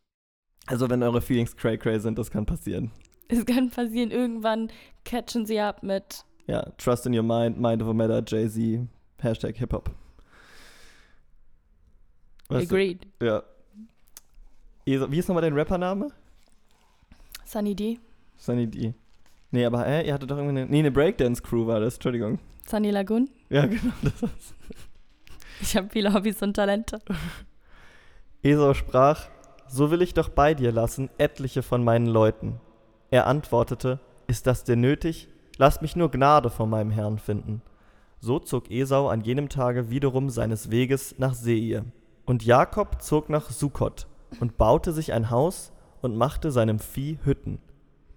[0.66, 2.92] Also wenn eure Feelings cray cray sind, das kann passieren.
[3.28, 4.70] Es kann passieren, irgendwann
[5.04, 8.86] catchen sie ab mit Ja, Trust in Your Mind, Mind over Matter, Jay-Z,
[9.20, 9.90] Hashtag Hip-Hop.
[12.48, 13.06] Weißt du- Agreed.
[13.22, 13.42] Ja.
[14.84, 16.08] Ihr- Wie ist nochmal dein Rappername?
[17.44, 17.98] Sunny D.
[18.36, 18.94] Sunny D.
[19.50, 22.38] Nee, aber hä, ihr hattet doch irgendwie eine, nee, eine Breakdance-Crew war das, Entschuldigung.
[22.68, 23.28] Sunny Lagoon.
[23.48, 23.92] Ja, genau.
[24.02, 24.54] Das war's.
[25.60, 26.98] Ich habe viele Hobbys und Talente.
[28.42, 29.28] Esau sprach,
[29.68, 32.60] so will ich doch bei dir lassen etliche von meinen Leuten.
[33.10, 35.28] Er antwortete, ist das denn nötig?
[35.56, 37.62] Lass mich nur Gnade vor meinem Herrn finden.
[38.20, 41.84] So zog Esau an jenem Tage wiederum seines Weges nach Seir.
[42.26, 44.08] Und Jakob zog nach Sukkot
[44.40, 45.72] und baute sich ein Haus
[46.02, 47.60] und machte seinem Vieh Hütten.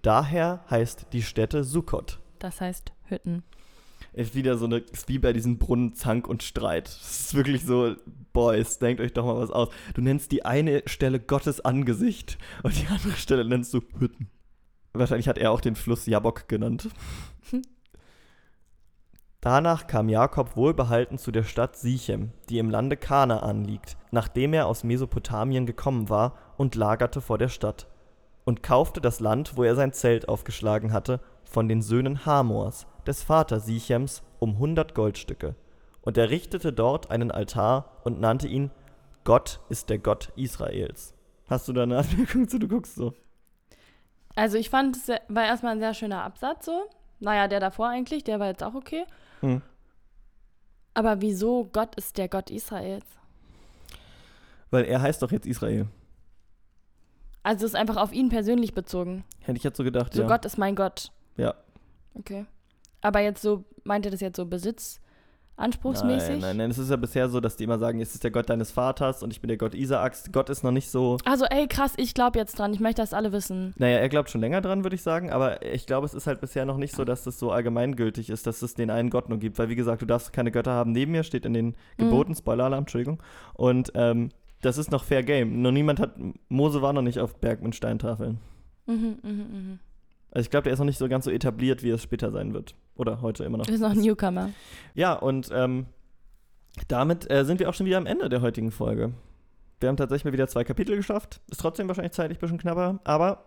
[0.02, 2.20] Daher heißt die Stätte Sukkot.
[2.40, 3.44] Das heißt Hütten.
[4.14, 6.88] Ist wieder so eine, ist wie bei diesem Brunnen Zank und Streit.
[6.88, 7.96] Das ist wirklich so,
[8.34, 9.70] Boys, denkt euch doch mal was aus.
[9.94, 14.30] Du nennst die eine Stelle Gottes Angesicht und die andere Stelle nennst du Hütten.
[14.94, 16.90] Wahrscheinlich hat er auch den Fluss Jabok genannt.
[19.42, 24.68] Danach kam Jakob wohlbehalten zu der Stadt Sichem, die im Lande Kanaan liegt, nachdem er
[24.68, 27.88] aus Mesopotamien gekommen war und lagerte vor der Stadt.
[28.44, 33.24] Und kaufte das Land, wo er sein Zelt aufgeschlagen hatte, von den Söhnen Hamors, des
[33.24, 35.56] Vaters Sichems um 100 Goldstücke.
[36.02, 38.72] Und er richtete dort einen Altar und nannte ihn
[39.24, 41.14] Gott ist der Gott Israels.
[41.50, 42.60] Hast du da eine Anmerkung zu?
[42.60, 43.14] Du guckst so.
[44.36, 46.90] Also ich fand, es war erstmal ein sehr schöner Absatz so.
[47.20, 49.06] Naja, der davor eigentlich, der war jetzt auch okay.
[49.42, 49.62] Hm.
[50.94, 53.06] Aber wieso Gott ist der Gott Israels?
[54.72, 55.88] Weil er heißt doch jetzt Israel.
[57.44, 59.24] Also es ist einfach auf ihn persönlich bezogen.
[59.40, 60.28] Hätte ich jetzt so gedacht, So ja.
[60.28, 61.12] Gott ist mein Gott.
[61.38, 61.56] Ja.
[62.14, 62.46] Okay.
[63.02, 64.46] Aber jetzt so, meint ihr das jetzt so
[65.60, 66.30] besitzanspruchsmäßig?
[66.30, 66.72] Nein, nein, nein.
[66.72, 69.24] Es ist ja bisher so, dass die immer sagen, es ist der Gott deines Vaters
[69.24, 70.32] und ich bin der Gott Isaaks.
[70.32, 71.18] Gott ist noch nicht so.
[71.26, 72.74] Also ey, krass, ich glaube jetzt dran.
[72.74, 73.74] Ich möchte, dass alle wissen.
[73.78, 76.42] Naja, er glaubt schon länger dran, würde ich sagen, aber ich glaube, es ist halt
[76.42, 79.40] bisher noch nicht so, dass das so allgemeingültig ist, dass es den einen Gott nur
[79.40, 79.60] gibt.
[79.60, 82.84] Weil, wie gesagt, du darfst keine Götter haben neben mir, steht in den Geboten, Spoiler-Alarm,
[82.84, 83.22] Entschuldigung.
[83.54, 84.30] Und ähm,
[84.62, 85.62] das ist noch Fair Game.
[85.62, 86.16] Nur niemand hat,
[86.50, 88.40] Mose war noch nicht auf Berg mit Steintafeln.
[88.86, 89.80] Mhm, mhm, mhm.
[90.32, 92.54] Also ich glaube, der ist noch nicht so ganz so etabliert, wie es später sein
[92.54, 92.76] wird.
[93.00, 93.66] Oder heute immer noch.
[93.66, 94.50] Du bist noch ein Newcomer.
[94.94, 95.86] Ja, und ähm,
[96.88, 99.14] damit äh, sind wir auch schon wieder am Ende der heutigen Folge.
[99.80, 101.40] Wir haben tatsächlich mal wieder zwei Kapitel geschafft.
[101.50, 103.46] Ist trotzdem wahrscheinlich zeitlich ein bisschen knapper, aber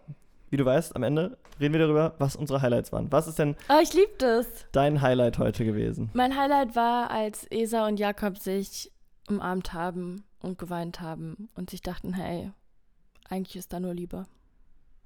[0.48, 3.12] wie du weißt, am Ende reden wir darüber, was unsere Highlights waren.
[3.12, 4.46] Was ist denn Oh, ich liebe das.
[4.72, 6.10] dein Highlight heute gewesen?
[6.14, 8.90] Mein Highlight war, als Esa und Jakob sich
[9.28, 12.50] umarmt haben und geweint haben und sich dachten, hey,
[13.28, 14.24] eigentlich ist da nur Liebe.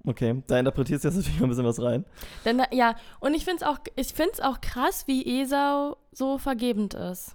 [0.07, 2.05] Okay, da interpretierst du jetzt natürlich ein bisschen was rein.
[2.45, 6.95] Denn, ja, und ich finde es auch, ich find's auch krass, wie Esau so vergebend
[6.95, 7.35] ist.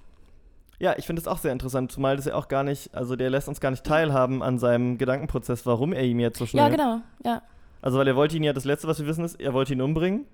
[0.79, 3.29] Ja, ich finde es auch sehr interessant, zumal das ja auch gar nicht, also der
[3.29, 6.63] lässt uns gar nicht teilhaben an seinem Gedankenprozess, warum er ihm jetzt so schnell.
[6.63, 7.41] Ja, genau, ja.
[7.81, 9.81] Also, weil er wollte ihn ja, das Letzte, was wir wissen, ist, er wollte ihn
[9.81, 10.25] umbringen.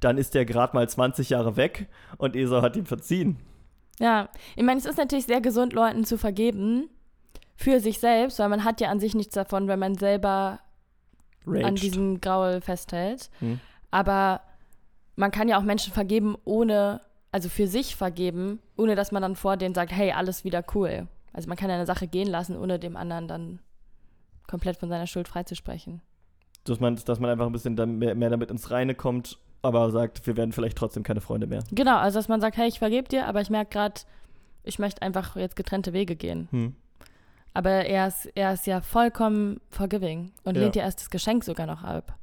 [0.00, 3.38] Dann ist der gerade mal 20 Jahre weg und Esau hat ihm verziehen.
[4.00, 6.88] Ja, ich meine, es ist natürlich sehr gesund, Leuten zu vergeben.
[7.54, 10.60] Für sich selbst, weil man hat ja an sich nichts davon, wenn man selber
[11.46, 11.82] an Raged.
[11.82, 13.30] diesem Graul festhält.
[13.40, 13.60] Hm.
[13.90, 14.40] Aber
[15.16, 17.00] man kann ja auch Menschen vergeben, ohne,
[17.32, 21.08] also für sich vergeben, ohne dass man dann vor denen sagt, hey, alles wieder cool.
[21.32, 23.58] Also man kann ja eine Sache gehen lassen, ohne dem anderen dann
[24.46, 26.02] komplett von seiner Schuld freizusprechen.
[26.64, 30.26] Dass man, dass man einfach ein bisschen mehr, mehr damit ins Reine kommt, aber sagt,
[30.26, 31.62] wir werden vielleicht trotzdem keine Freunde mehr.
[31.70, 34.00] Genau, also dass man sagt, hey, ich vergebe dir, aber ich merke gerade,
[34.62, 36.48] ich möchte einfach jetzt getrennte Wege gehen.
[36.50, 36.74] Hm.
[37.52, 40.62] Aber er ist, er ist ja vollkommen forgiving und Ja.
[40.62, 42.14] lehnt dir erst das Geschenk sogar noch ab.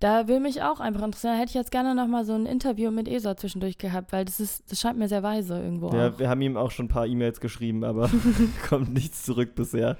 [0.00, 1.34] Da will mich auch einfach interessieren.
[1.36, 4.38] Hätte ich jetzt gerne noch mal so ein Interview mit Esau zwischendurch gehabt, weil das
[4.38, 6.18] ist, das scheint mir sehr weise irgendwo Ja, auch.
[6.20, 8.08] wir haben ihm auch schon ein paar E-Mails geschrieben, aber
[8.68, 9.96] kommt nichts zurück bisher.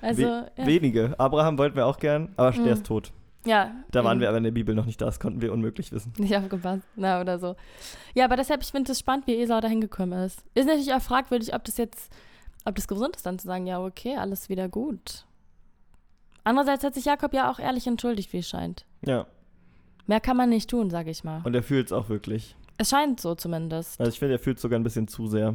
[0.00, 0.66] Also, We ja.
[0.66, 1.14] Wenige.
[1.18, 2.68] Abraham wollten wir auch gern, aber der Mhm.
[2.68, 3.12] ist tot.
[3.44, 3.70] ja.
[3.90, 4.20] Da waren eben.
[4.22, 6.12] wir aber in der Bibel noch nicht da, das konnten wir unmöglich wissen.
[6.18, 6.82] Nicht aufgepasst.
[6.96, 7.54] Na, oder so.
[8.14, 10.42] Ja, aber deshalb, ich finde es spannend, wie Esau da hingekommen ist.
[10.54, 12.10] Ist natürlich auch fragwürdig, ob das jetzt,
[12.64, 15.24] ob das gesund ist, dann zu sagen, ja, okay, alles wieder gut.
[16.44, 18.84] Andererseits hat sich Jakob ja auch ehrlich entschuldigt, wie es scheint.
[19.04, 19.26] Ja,
[20.06, 21.40] Mehr kann man nicht tun, sage ich mal.
[21.44, 22.56] und er fühlt es auch wirklich.
[22.76, 23.98] Es scheint so zumindest.
[24.00, 25.54] Also ich finde, er fühlt sogar ein bisschen zu sehr.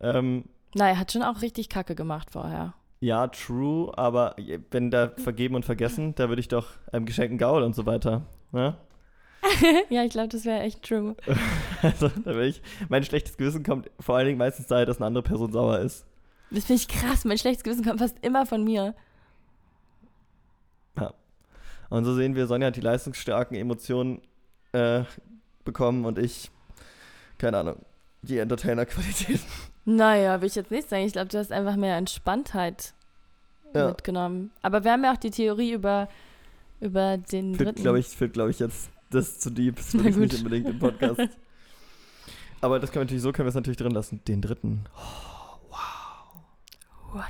[0.00, 2.74] Ähm, Na, er hat schon auch richtig Kacke gemacht vorher.
[3.00, 4.34] ja, true, aber
[4.70, 8.22] wenn da vergeben und vergessen, da würde ich doch einem geschenkten Gaul und so weiter.
[8.52, 8.76] Ne?
[9.88, 11.16] Ja, ich glaube, das wäre echt true.
[11.82, 12.60] Also, da ich,
[12.90, 16.04] mein schlechtes Gewissen kommt vor allen Dingen meistens daher, dass eine andere Person sauer ist.
[16.50, 17.24] Das finde ich krass.
[17.24, 18.94] Mein schlechtes Gewissen kommt fast immer von mir.
[21.88, 24.20] Und so sehen wir, Sonja hat die leistungsstarken Emotionen
[24.70, 25.02] äh,
[25.64, 26.48] bekommen und ich,
[27.36, 27.84] keine Ahnung,
[28.22, 29.40] die Entertainer-Qualität.
[29.86, 31.04] Naja, will ich jetzt nicht sagen.
[31.04, 32.94] Ich glaube, du hast einfach mehr Entspanntheit
[33.74, 33.88] Ja.
[33.88, 34.52] mitgenommen.
[34.62, 36.08] Aber wir haben ja auch die Theorie über,
[36.80, 37.82] über den Führt, dritten.
[37.82, 39.76] glaube ich, führt, glaube ich, jetzt das zu deep.
[39.76, 41.20] Das will ich nicht unbedingt im Podcast.
[42.62, 44.20] Aber das können wir natürlich, so können wir es natürlich drin lassen.
[44.26, 44.84] Den dritten.
[47.12, 47.24] What?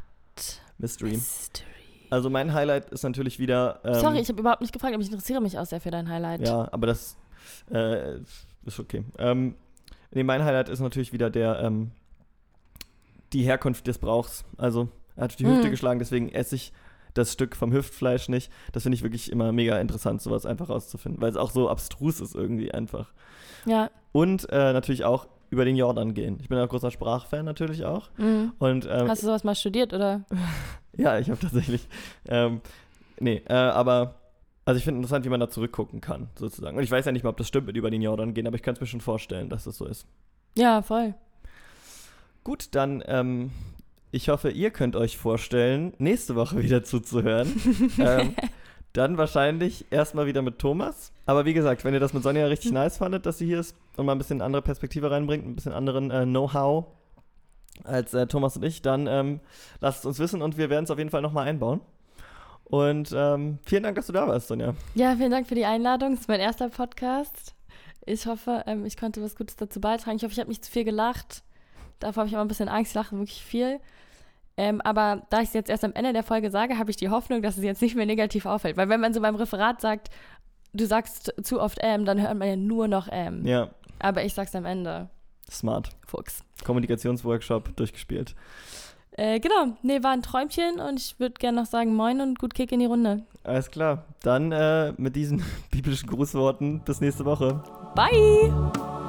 [0.79, 1.13] Mystery.
[1.13, 1.67] Mystery.
[2.11, 3.81] Also mein Highlight ist natürlich wieder.
[3.85, 6.09] Ähm, Sorry, ich habe überhaupt nicht gefragt, aber ich interessiere mich auch sehr für dein
[6.09, 6.47] Highlight.
[6.47, 7.17] Ja, aber das
[7.71, 8.17] äh,
[8.65, 9.05] ist okay.
[9.19, 9.55] Ähm,
[10.11, 11.93] nee, mein Highlight ist natürlich wieder der, ähm,
[13.33, 14.45] die Herkunft des Brauchs.
[14.59, 15.71] Also, er hat die Hüfte Hm.
[15.71, 16.73] geschlagen, deswegen esse ich
[17.15, 18.53] das Stück vom Hüftfleisch nicht.
[18.73, 22.21] Das finde ich wirklich immer mega interessant, sowas einfach rauszufinden, weil es auch so abstrus
[22.21, 23.13] ist irgendwie einfach.
[23.67, 23.91] Ja.
[24.13, 26.39] Und äh, natürlich auch über den Jordan gehen.
[26.41, 28.09] Ich bin ein großer Sprachfan natürlich auch.
[28.17, 28.53] Mhm.
[28.59, 30.25] Und ähm, Hast du sowas mal studiert, oder?
[30.97, 31.87] ja, ich habe tatsächlich.
[32.29, 32.61] Ähm,
[33.19, 34.15] nee, äh, aber.
[34.67, 36.77] Also ich finde interessant, wie man da zurückgucken kann, sozusagen.
[36.77, 38.55] Und ich weiß ja nicht mal, ob das stimmt mit über den Jordan gehen, aber
[38.55, 40.07] ich kann es mir schon vorstellen, dass das so ist.
[40.57, 41.15] Ja, voll.
[42.45, 43.51] Gut, dann, ähm,
[44.11, 47.53] ich hoffe, ihr könnt euch vorstellen, nächste Woche wieder zuzuhören.
[47.99, 48.35] ähm,
[48.93, 51.13] dann wahrscheinlich erstmal wieder mit Thomas.
[51.27, 53.77] Aber wie gesagt, wenn ihr das mit Sonja richtig nice fandet, dass sie hier ist
[53.97, 56.87] und mal ein bisschen andere Perspektive reinbringt, ein bisschen anderen äh, Know-how
[57.85, 59.41] als äh, Thomas und ich, dann ähm,
[59.81, 61.81] lasst es uns wissen und wir werden es auf jeden Fall nochmal einbauen.
[62.65, 64.75] Und ähm, vielen Dank, dass du da warst, Sonja.
[64.95, 66.13] Ja, vielen Dank für die Einladung.
[66.13, 67.55] Das ist mein erster Podcast.
[68.07, 70.17] Ich hoffe, ähm, ich konnte was Gutes dazu beitragen.
[70.17, 71.43] Ich hoffe, ich habe nicht zu viel gelacht.
[71.99, 72.93] Davor habe ich immer ein bisschen Angst.
[72.93, 73.81] Ich lache wirklich viel.
[74.61, 77.09] Ähm, aber da ich es jetzt erst am Ende der Folge sage, habe ich die
[77.09, 78.77] Hoffnung, dass es jetzt nicht mehr negativ auffällt.
[78.77, 80.11] Weil wenn man so beim Referat sagt,
[80.75, 83.47] du sagst zu oft ähm, dann hört man ja nur noch ähm.
[83.47, 85.09] Ja, Aber ich sag's am Ende.
[85.51, 85.89] smart.
[86.07, 86.45] Fuchs.
[86.63, 88.35] Kommunikationsworkshop durchgespielt.
[89.13, 89.79] Äh, genau.
[89.83, 92.81] Nee, war ein Träumchen und ich würde gerne noch sagen Moin und gut Kick in
[92.81, 93.23] die Runde.
[93.45, 94.05] Alles klar.
[94.23, 97.63] Dann äh, mit diesen biblischen Grußworten bis nächste Woche.
[97.95, 99.00] Bye!